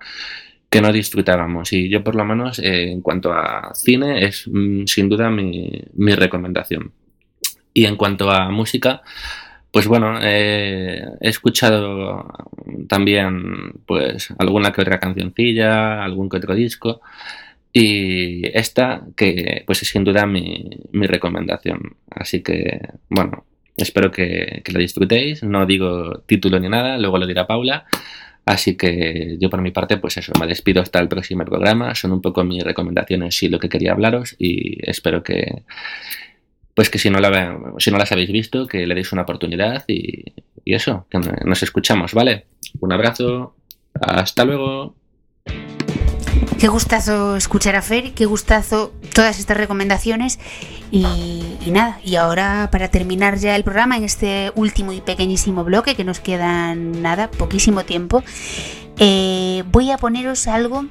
que 0.69 0.81
no 0.81 0.91
disfrutábamos. 0.91 1.73
Y 1.73 1.89
yo 1.89 2.03
por 2.03 2.15
lo 2.15 2.25
menos 2.25 2.59
eh, 2.59 2.91
en 2.91 3.01
cuanto 3.01 3.33
a 3.33 3.73
cine 3.73 4.25
es 4.25 4.47
mm, 4.47 4.85
sin 4.85 5.09
duda 5.09 5.29
mi, 5.29 5.83
mi, 5.93 6.13
recomendación. 6.13 6.91
Y 7.73 7.85
en 7.85 7.95
cuanto 7.95 8.31
a 8.31 8.49
música, 8.49 9.01
Pues 9.71 9.87
bueno, 9.87 10.19
eh, 10.21 11.03
he 11.21 11.29
escuchado 11.29 12.25
también 12.87 13.73
pues 13.85 14.33
alguna 14.39 14.71
que 14.71 14.81
otra 14.81 14.99
cancioncilla, 14.99 16.03
algún 16.03 16.27
que 16.29 16.37
otro 16.37 16.55
disco 16.55 17.01
y 17.71 18.47
esta 18.57 19.03
que 19.15 19.63
pues 19.67 19.83
es 19.83 19.89
sin 19.89 20.03
duda 20.03 20.25
mi, 20.25 20.69
mi 20.91 21.05
recomendación. 21.07 21.97
Así 22.09 22.41
que 22.41 22.81
bueno, 23.09 23.45
espero 23.77 24.11
que, 24.11 24.61
que 24.63 24.71
lo 24.71 24.79
disfrutéis. 24.79 25.43
No 25.43 25.65
digo 25.65 26.21
título 26.25 26.59
ni 26.59 26.69
nada, 26.69 26.97
luego 26.97 27.19
lo 27.19 27.27
dirá 27.27 27.45
Paula. 27.47 27.85
Así 28.49 28.75
que 28.75 29.37
yo 29.39 29.47
por 29.47 29.61
mi 29.61 29.69
parte, 29.69 29.97
pues 29.97 30.17
eso, 30.17 30.33
me 30.39 30.47
despido 30.47 30.81
hasta 30.81 30.97
el 30.99 31.07
próximo 31.07 31.45
programa. 31.45 31.93
Son 31.93 32.11
un 32.11 32.19
poco 32.19 32.43
mis 32.43 32.63
recomendaciones 32.63 33.43
y 33.43 33.47
lo 33.47 33.59
que 33.59 33.69
quería 33.69 33.91
hablaros 33.91 34.35
y 34.39 34.79
espero 34.89 35.21
que, 35.21 35.61
pues 36.73 36.89
que 36.89 36.97
si 36.97 37.11
no, 37.11 37.19
la, 37.19 37.59
si 37.77 37.91
no 37.91 37.99
las 37.99 38.11
habéis 38.11 38.31
visto, 38.31 38.65
que 38.65 38.87
le 38.87 38.95
deis 38.95 39.11
una 39.11 39.21
oportunidad 39.21 39.85
y, 39.87 40.23
y 40.65 40.73
eso, 40.73 41.05
que 41.11 41.19
nos 41.19 41.61
escuchamos, 41.61 42.15
¿vale? 42.15 42.47
Un 42.79 42.91
abrazo, 42.91 43.53
hasta 43.93 44.45
luego. 44.45 44.95
Qué 46.59 46.67
gustazo 46.67 47.35
escuchar 47.35 47.75
a 47.75 47.81
Fer, 47.81 48.13
qué 48.13 48.25
gustazo 48.25 48.91
todas 49.13 49.39
estas 49.39 49.55
recomendaciones 49.57 50.39
y, 50.91 51.43
nada, 51.67 51.99
y 52.03 52.15
ahora 52.15 52.69
para 52.71 52.89
terminar 52.89 53.37
ya 53.37 53.55
el 53.55 53.63
programa 53.63 53.95
en 53.95 54.03
este 54.03 54.51
último 54.55 54.91
y 54.91 55.01
pequeñísimo 55.01 55.63
bloque 55.63 55.95
que 55.95 56.03
nos 56.03 56.19
quedan 56.19 57.01
nada, 57.01 57.31
poquísimo 57.31 57.85
tiempo, 57.85 58.23
eh, 58.97 59.63
voy 59.71 59.91
a 59.91 59.97
poneros 59.97 60.47
algo 60.47 60.85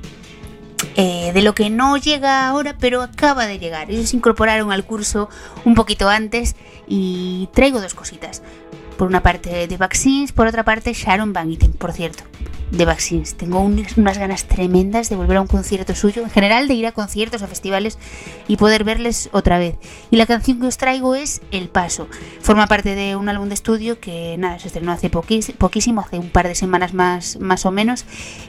eh, 0.97 1.33
de 1.33 1.43
lo 1.43 1.55
que 1.55 1.71
no 1.71 1.97
llega 1.97 2.49
ahora 2.49 2.77
pero 2.79 3.03
acaba 3.03 3.47
de 3.47 3.59
llegar. 3.59 3.91
Ellos 3.91 4.15
incorporaron 4.15 4.73
al 4.73 4.85
curso 4.85 5.29
un 5.65 5.75
poquito 5.75 6.09
antes 6.09 6.57
y 6.87 7.49
traigo 7.53 7.81
dos 7.81 7.95
cositas. 7.95 8.43
Por 8.99 9.09
una 9.09 9.23
parte 9.23 9.67
de 9.67 9.77
Vaccines, 9.79 10.33
por 10.33 10.47
otra 10.47 10.65
parte 10.65 10.93
Sharon 10.93 11.33
Van 11.33 11.51
Etten, 11.51 11.73
por 11.73 11.93
cierto 11.93 12.25
de 12.71 12.85
Vaccines. 12.85 13.35
Tengo 13.35 13.61
un, 13.61 13.85
unas 13.97 14.19
ganas 14.19 14.45
tremendas 14.45 15.09
de 15.09 15.17
volver 15.17 15.39
a 15.39 15.41
un 15.41 15.47
concierto 15.47 15.95
suyo, 15.95 16.23
en 16.23 16.31
general 16.31 16.69
de 16.69 16.75
ir 16.75 16.87
a 16.87 16.93
conciertos, 16.93 17.43
a 17.43 17.47
festivales 17.47 17.99
y 18.47 18.57
poder 18.57 18.85
verles 18.85 19.31
otra 19.33 19.59
vez. 19.59 19.77
Y 20.11 20.17
la 20.17 20.27
canción 20.27 20.61
que 20.61 20.67
os 20.67 20.77
traigo 20.77 21.15
es 21.15 21.41
El 21.51 21.69
Paso. 21.69 22.09
Forma 22.41 22.67
parte 22.67 22.95
de 22.95 23.17
un 23.17 23.29
álbum 23.29 23.49
de 23.49 23.55
estudio 23.55 24.01
que 24.01 24.37
nada, 24.39 24.59
se 24.59 24.69
estrenó 24.69 24.93
hace 24.93 25.11
poquís, 25.11 25.53
poquísimo, 25.53 26.01
hace 26.01 26.19
un 26.19 26.31
par 26.31 26.49
de 26.49 26.55
semanas 26.55 26.95
más, 26.95 27.39
más 27.41 27.65
o 27.67 27.71
menos. 27.71 28.05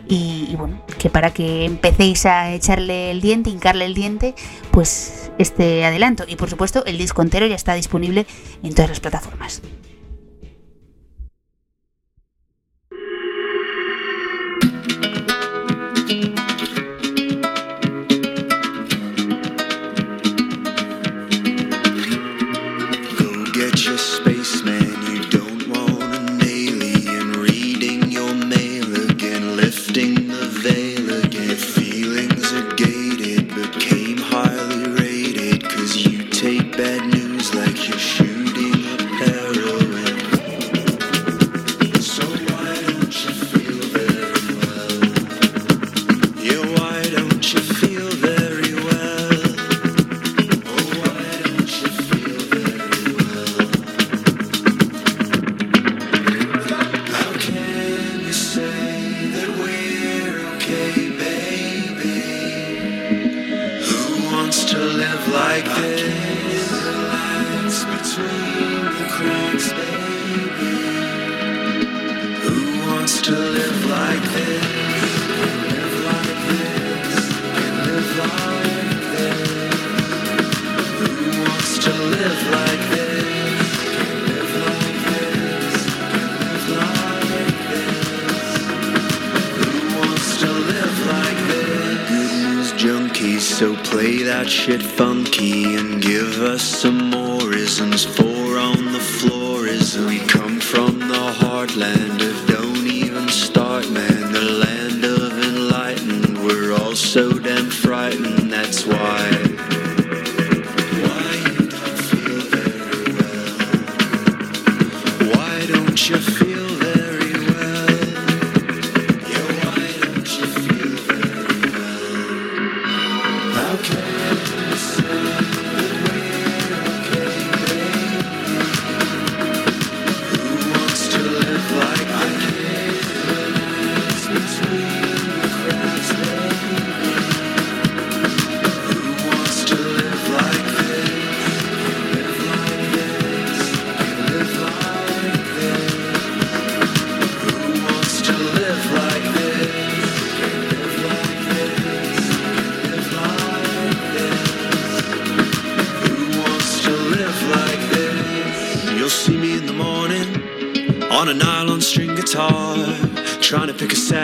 Y, 0.08 0.48
y, 0.50 0.56
bueno, 0.56 0.84
que 0.98 1.10
para 1.10 1.32
que 1.32 1.66
empecéis 1.66 2.26
a 2.26 2.54
echarle 2.54 3.12
el 3.12 3.22
diente, 3.22 3.50
hincarle 3.50 3.86
el 3.86 3.94
diente, 3.94 4.36
pues 4.72 5.32
este 5.38 5.86
adelanto. 5.86 6.26
Y 6.28 6.36
por 6.36 6.50
supuesto, 6.50 6.84
el 6.86 6.98
disco 6.98 7.22
entero 7.22 7.48
ya 7.48 7.56
está 7.56 7.74
disponible 7.74 8.26
en 8.64 8.74
todas 8.74 8.90
las 8.90 9.00
plataformas. 9.00 9.62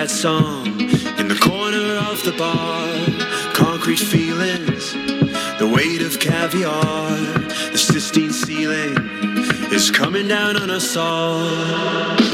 Song 0.10 0.68
in 1.20 1.28
the 1.28 1.40
corner 1.42 1.96
of 2.12 2.24
the 2.24 2.34
bar. 2.38 2.88
Concrete 3.54 4.00
feelings, 4.00 4.94
the 5.60 5.72
weight 5.74 6.02
of 6.02 6.20
caviar, 6.20 7.10
the 7.72 7.78
Sistine 7.78 8.32
ceiling 8.32 8.96
is 9.72 9.90
coming 9.92 10.28
down 10.28 10.58
on 10.58 10.70
us 10.70 10.96
all. 10.96 12.25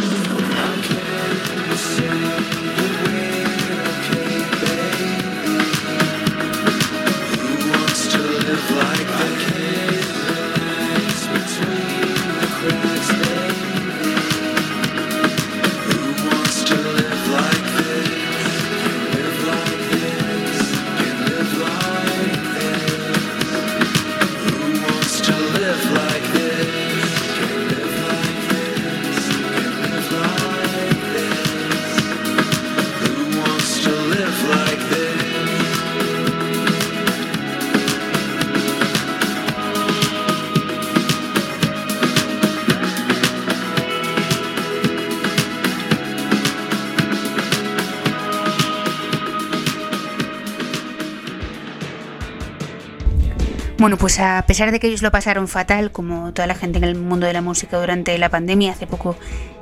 Bueno, 53.81 53.97
pues 53.97 54.19
a 54.19 54.43
pesar 54.45 54.71
de 54.71 54.79
que 54.79 54.85
ellos 54.85 55.01
lo 55.01 55.09
pasaron 55.09 55.47
fatal, 55.47 55.91
como 55.91 56.33
toda 56.33 56.45
la 56.45 56.53
gente 56.53 56.77
en 56.77 56.83
el 56.83 56.93
mundo 56.93 57.25
de 57.25 57.33
la 57.33 57.41
música 57.41 57.79
durante 57.79 58.15
la 58.19 58.29
pandemia, 58.29 58.73
hace 58.73 58.85
poco 58.85 59.15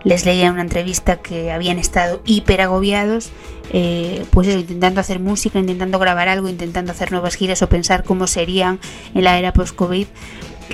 les 0.03 0.25
leía 0.25 0.47
en 0.47 0.51
una 0.51 0.61
entrevista 0.61 1.21
que 1.21 1.53
habían 1.53 1.79
estado 1.79 2.21
hiper 2.25 2.59
agobiados, 2.59 3.31
eh, 3.71 4.25
pues 4.31 4.49
intentando 4.49 4.99
hacer 4.99 5.21
música, 5.21 5.57
intentando 5.57 5.99
grabar 5.99 6.27
algo, 6.27 6.49
intentando 6.49 6.91
hacer 6.91 7.13
nuevas 7.13 7.35
giras 7.35 7.61
o 7.61 7.69
pensar 7.69 8.03
cómo 8.03 8.27
serían 8.27 8.81
en 9.13 9.23
la 9.23 9.39
era 9.39 9.53
post-COVID. 9.53 10.07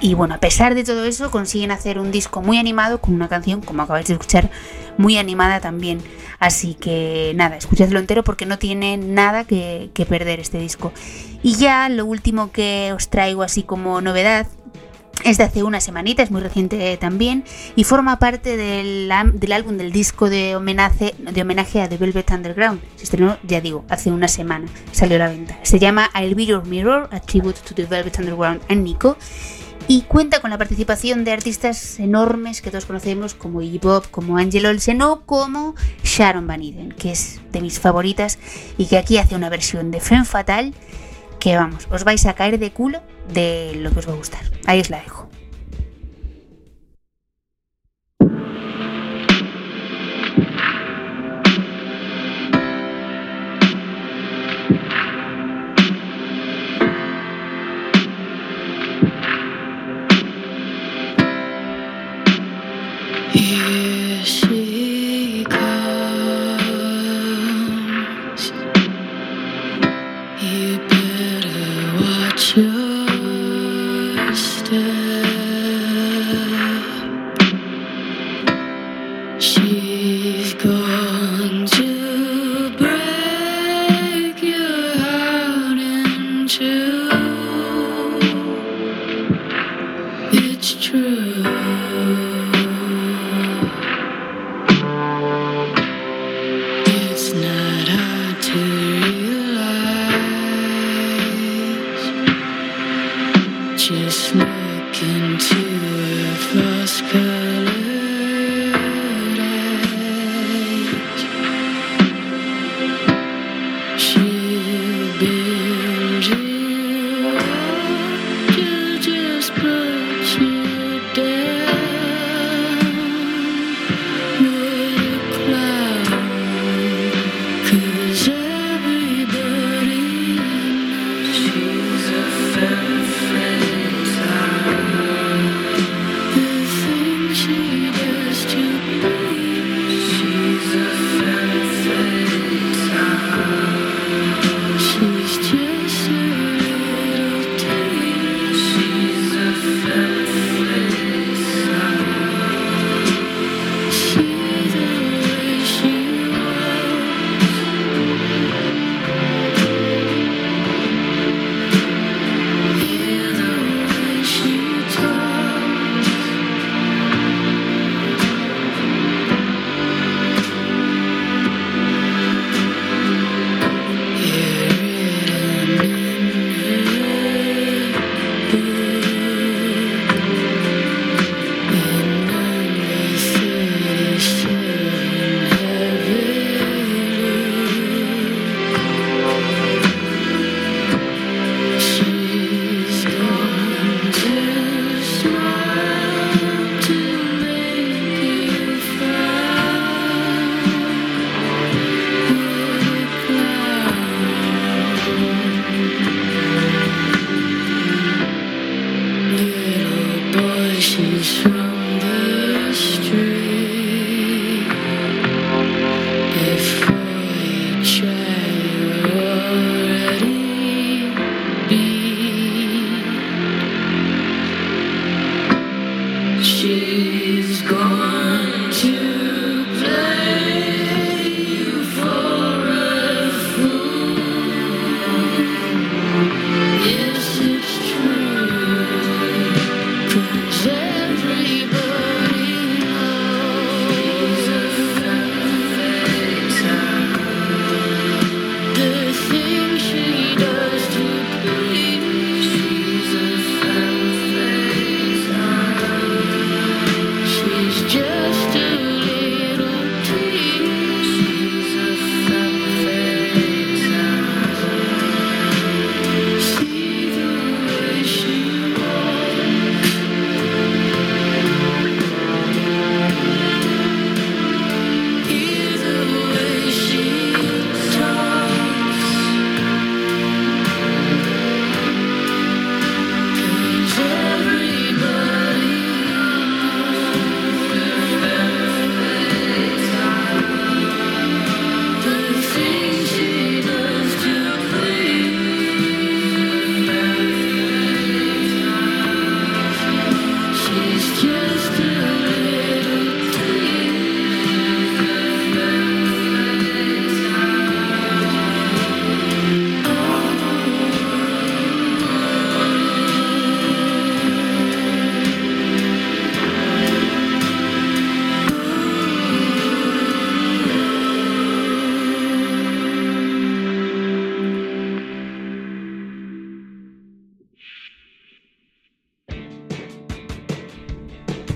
Y 0.02 0.16
bueno, 0.16 0.34
a 0.34 0.39
pesar 0.39 0.74
de 0.74 0.84
todo 0.84 1.06
eso, 1.06 1.30
consiguen 1.30 1.70
hacer 1.70 2.00
un 2.00 2.10
disco 2.10 2.41
muy 2.41 2.58
animado 2.58 3.00
con 3.00 3.14
una 3.14 3.30
canción, 3.30 3.62
como 3.62 3.84
acabáis 3.84 4.08
de 4.08 4.14
escuchar, 4.14 4.50
muy 4.98 5.18
animada 5.18 5.60
también. 5.60 6.02
Así 6.39 6.76
que 6.76 7.34
nada, 7.36 7.56
escuchadlo 7.58 8.00
entero 8.00 8.24
porque 8.24 8.46
no 8.46 8.60
tiene 8.60 8.98
nada 8.98 9.46
que, 9.46 9.89
perder 10.08 10.39
este 10.39 10.60
disco. 10.60 10.91
Y 11.43 11.56
ya 11.56 11.89
lo 11.89 12.06
último 12.06 12.52
que 12.52 12.91
os 12.93 13.10
traigo 13.10 13.43
así 13.43 13.64
como 13.64 14.02
novedad 14.02 14.48
es 15.24 15.38
de 15.38 15.46
hace 15.46 15.64
una 15.64 15.80
semanita, 15.80 16.22
es 16.22 16.30
muy 16.30 16.41
reciente 16.41 16.98
también, 16.98 17.46
y 17.76 17.84
forma 17.86 18.20
parte 18.20 18.58
del, 18.58 19.12
del 19.34 19.52
álbum 19.54 19.78
del 19.78 19.91
disco 19.91 20.30
de 20.30 20.56
homenaje, 20.56 21.16
de 21.18 21.41
homenaje 21.41 21.82
a 21.82 21.89
The 21.89 21.98
Velvet 21.98 22.30
Underground. 22.32 22.82
Se 22.98 23.06
estrenó, 23.06 23.38
ya 23.43 23.62
digo, 23.62 23.86
hace 23.89 24.12
una 24.12 24.28
semana, 24.28 24.68
salió 24.91 25.16
a 25.16 25.20
la 25.20 25.30
venta. 25.30 25.58
Se 25.64 25.80
llama 25.80 26.12
I'll 26.14 26.36
Be 26.36 26.46
Your 26.46 26.66
Mirror, 26.66 27.10
a 27.12 27.20
tribute 27.22 27.60
to 27.68 27.74
The 27.74 27.86
Velvet 27.86 28.20
Underground 28.20 28.62
and 28.70 28.84
Nico, 28.84 29.18
y 29.88 30.01
cuenta 30.03 30.39
con 30.39 30.49
la 30.49 30.57
participación 30.57 31.23
de 31.23 31.31
artistas 31.31 31.99
enormes 31.99 32.61
que 32.61 32.71
todos 32.71 32.86
conocemos, 32.86 33.36
como 33.36 33.61
Iggy 33.61 33.79
Pop, 33.79 34.05
como 34.09 34.38
Angel 34.38 34.65
Olsen 34.65 35.01
o 35.01 35.21
como 35.25 35.75
Sharon 36.03 36.47
Van 36.47 36.61
Eden, 36.61 36.91
que 36.91 37.11
es 37.11 37.39
de 37.51 37.61
mis 37.61 37.79
favoritas 37.79 38.39
y 38.77 38.86
que 38.86 38.97
aquí 38.97 39.17
hace 39.17 39.36
una 39.36 39.49
versión 39.49 39.91
de 39.91 39.99
Femme 39.99 40.25
Fatal 40.25 40.73
que 41.39 41.55
vamos, 41.55 41.88
os 41.91 42.03
vais 42.03 42.25
a 42.25 42.33
caer 42.33 42.57
de 42.57 42.71
culo 42.71 43.01
de 43.31 43.73
lo 43.75 43.91
que 43.91 43.99
os 43.99 44.07
va 44.07 44.13
a 44.13 44.15
gustar. 44.15 44.41
Ahí 44.65 44.79
os 44.79 44.89
la 44.89 44.99
dejo. 44.99 45.24
Thank 63.36 63.86
you. 63.86 63.95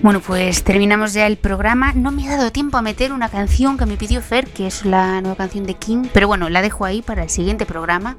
Bueno, 0.01 0.21
pues 0.21 0.63
terminamos 0.63 1.11
ya 1.11 1.27
el 1.27 1.35
programa. 1.35 1.91
No 1.91 2.11
me 2.11 2.25
ha 2.25 2.37
dado 2.37 2.53
tiempo 2.53 2.77
a 2.77 2.81
meter 2.81 3.11
una 3.11 3.27
canción 3.27 3.77
que 3.77 3.85
me 3.85 3.97
pidió 3.97 4.21
Fer, 4.21 4.47
que 4.47 4.65
es 4.65 4.85
la 4.85 5.19
nueva 5.19 5.35
canción 5.35 5.65
de 5.65 5.73
King, 5.73 6.07
pero 6.13 6.25
bueno, 6.25 6.47
la 6.47 6.61
dejo 6.61 6.85
ahí 6.85 7.01
para 7.01 7.23
el 7.23 7.29
siguiente 7.29 7.65
programa. 7.65 8.15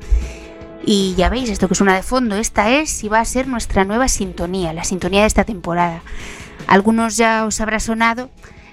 Y 0.84 1.14
ya 1.14 1.30
veis, 1.30 1.48
esto 1.48 1.68
que 1.68 1.74
suena 1.74 1.94
de 1.94 2.02
fondo, 2.02 2.36
esta 2.36 2.68
es 2.68 3.02
y 3.02 3.08
va 3.08 3.20
a 3.20 3.24
ser 3.24 3.48
nuestra 3.48 3.84
nueva 3.84 4.08
sintonía, 4.08 4.74
la 4.74 4.84
sintonía 4.84 5.22
de 5.22 5.26
esta 5.26 5.44
temporada. 5.44 6.02
Algunos 6.66 7.16
ya 7.16 7.46
os 7.46 7.62
habrá 7.62 7.80
sonado, 7.80 8.28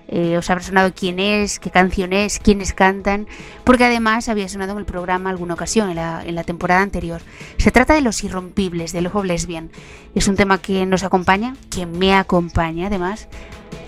eh, 0.07 0.37
os 0.37 0.49
habrá 0.49 0.63
sonado 0.63 0.93
quién 0.95 1.19
es, 1.19 1.59
qué 1.59 1.69
canción 1.69 2.13
es, 2.13 2.39
quiénes 2.39 2.73
cantan, 2.73 3.27
porque 3.63 3.85
además 3.85 4.29
había 4.29 4.47
sonado 4.47 4.73
en 4.73 4.79
el 4.79 4.85
programa 4.85 5.29
alguna 5.29 5.53
ocasión, 5.53 5.89
en 5.89 5.97
la, 5.97 6.23
en 6.25 6.35
la 6.35 6.43
temporada 6.43 6.81
anterior. 6.81 7.21
Se 7.57 7.71
trata 7.71 7.93
de 7.93 8.01
Los 8.01 8.23
Irrompibles, 8.23 8.93
de 8.93 9.01
Love 9.01 9.25
Lesbian. 9.25 9.69
Es 10.15 10.27
un 10.27 10.35
tema 10.35 10.59
que 10.59 10.85
nos 10.85 11.03
acompaña, 11.03 11.55
que 11.69 11.85
me 11.85 12.13
acompaña 12.13 12.87
además, 12.87 13.27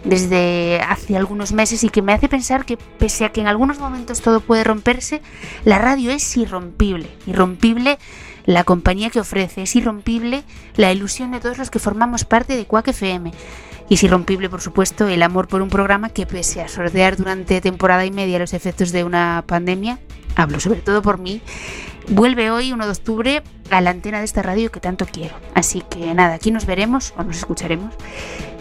desde 0.04 0.82
hace 0.82 1.18
algunos 1.18 1.52
meses 1.52 1.84
y 1.84 1.90
que 1.90 2.02
me 2.02 2.14
hace 2.14 2.30
pensar 2.30 2.66
que 2.66 2.78
pese 2.78 3.26
a 3.26 3.32
que 3.32 3.42
en 3.42 3.48
algunos 3.48 3.80
momentos 3.80 4.22
todo 4.22 4.40
puede 4.40 4.64
romperse, 4.64 5.22
la 5.66 5.78
radio 5.78 6.12
es 6.12 6.38
irrompible, 6.38 7.10
irrompible 7.28 7.98
la 8.46 8.64
compañía 8.64 9.10
que 9.10 9.20
ofrece, 9.20 9.64
es 9.64 9.76
irrompible 9.76 10.44
la 10.76 10.92
ilusión 10.92 11.32
de 11.32 11.40
todos 11.40 11.58
los 11.58 11.70
que 11.70 11.80
formamos 11.80 12.26
parte 12.26 12.56
de 12.56 12.66
Quack 12.66 12.90
FM. 12.90 13.32
Es 13.90 14.04
irrompible, 14.04 14.50
por 14.50 14.62
supuesto, 14.62 15.08
el 15.08 15.24
amor 15.24 15.48
por 15.48 15.64
un 15.64 15.70
programa 15.70 16.10
que 16.10 16.28
pese 16.28 16.62
a 16.62 16.68
sortear 16.68 17.18
durante 17.18 17.60
temporada 17.60 18.06
y 18.06 18.12
media 18.12 18.38
los 18.38 18.54
efectos 18.54 18.92
de 18.92 19.04
una 19.04 19.44
pandemia, 19.48 19.98
hablo 20.36 20.60
sobre 20.60 20.82
todo 20.82 21.02
por 21.02 21.18
mí, 21.18 21.42
vuelve 22.08 22.52
hoy, 22.52 22.72
1 22.72 22.86
de 22.86 22.92
octubre, 22.92 23.44
a 23.72 23.82
la 23.82 23.90
antena 23.90 24.20
de 24.20 24.26
esta 24.26 24.44
radio 24.44 24.72
que 24.72 24.80
tanto 24.80 25.08
quiero. 25.08 25.36
Así 25.56 25.82
que 25.90 26.14
nada, 26.14 26.36
aquí 26.36 26.52
nos 26.52 26.68
veremos 26.68 27.16
o 27.18 27.24
nos 27.24 27.38
escucharemos 27.38 27.96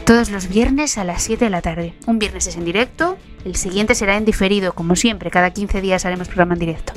todos 0.07 0.31
los 0.31 0.49
viernes 0.49 0.97
a 0.97 1.05
las 1.05 1.23
7 1.25 1.45
de 1.45 1.51
la 1.51 1.61
tarde. 1.61 1.93
Un 2.07 2.19
viernes 2.19 2.47
es 2.47 2.57
en 2.57 2.65
directo, 2.65 3.19
el 3.45 3.57
siguiente 3.57 3.95
será 3.95 4.17
en 4.17 4.25
diferido, 4.25 4.73
como 4.73 4.97
siempre, 4.97 5.31
cada 5.31 5.51
15 5.51 5.83
días 5.83 6.07
haremos 6.07 6.29
programa 6.29 6.55
en 6.55 6.61
directo. 6.61 6.95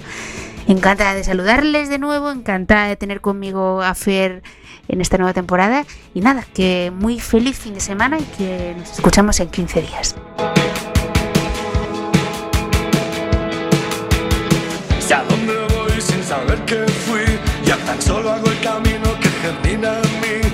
Encantada 0.68 1.16
de 1.16 1.26
saludarles 1.26 1.90
de 1.90 2.00
nuevo, 2.00 2.32
encantada 2.32 2.88
de 2.88 2.96
tener 2.96 3.20
conmigo 3.20 3.82
a 3.82 3.94
Fer 3.94 4.42
en 4.88 5.02
esta 5.02 5.18
nueva 5.18 5.34
temporada 5.34 5.86
y 6.14 6.22
nada, 6.22 6.46
que 6.54 6.92
muy 6.94 7.20
feliz 7.20 7.58
fin 7.58 7.74
de 7.74 7.80
semana 7.80 8.20
y 8.20 8.24
que 8.38 8.76
nos 8.78 8.92
escuchamos 8.94 9.40
en 9.40 9.50
15 9.50 9.82
días. 9.82 10.16
Sé 15.00 15.14
a 15.14 15.24
dónde 15.24 15.54
voy 15.74 16.02
sin 16.02 16.24
saber 16.24 16.60
que 16.66 16.86
fui 17.06 17.26
Ya 17.66 17.78
tan 17.78 18.02
solo 18.02 18.32
hago 18.32 18.48
el 18.48 18.60
camino 18.62 19.08
que 19.20 19.30
germina 19.30 19.98
en 19.98 20.22
mí 20.22 20.51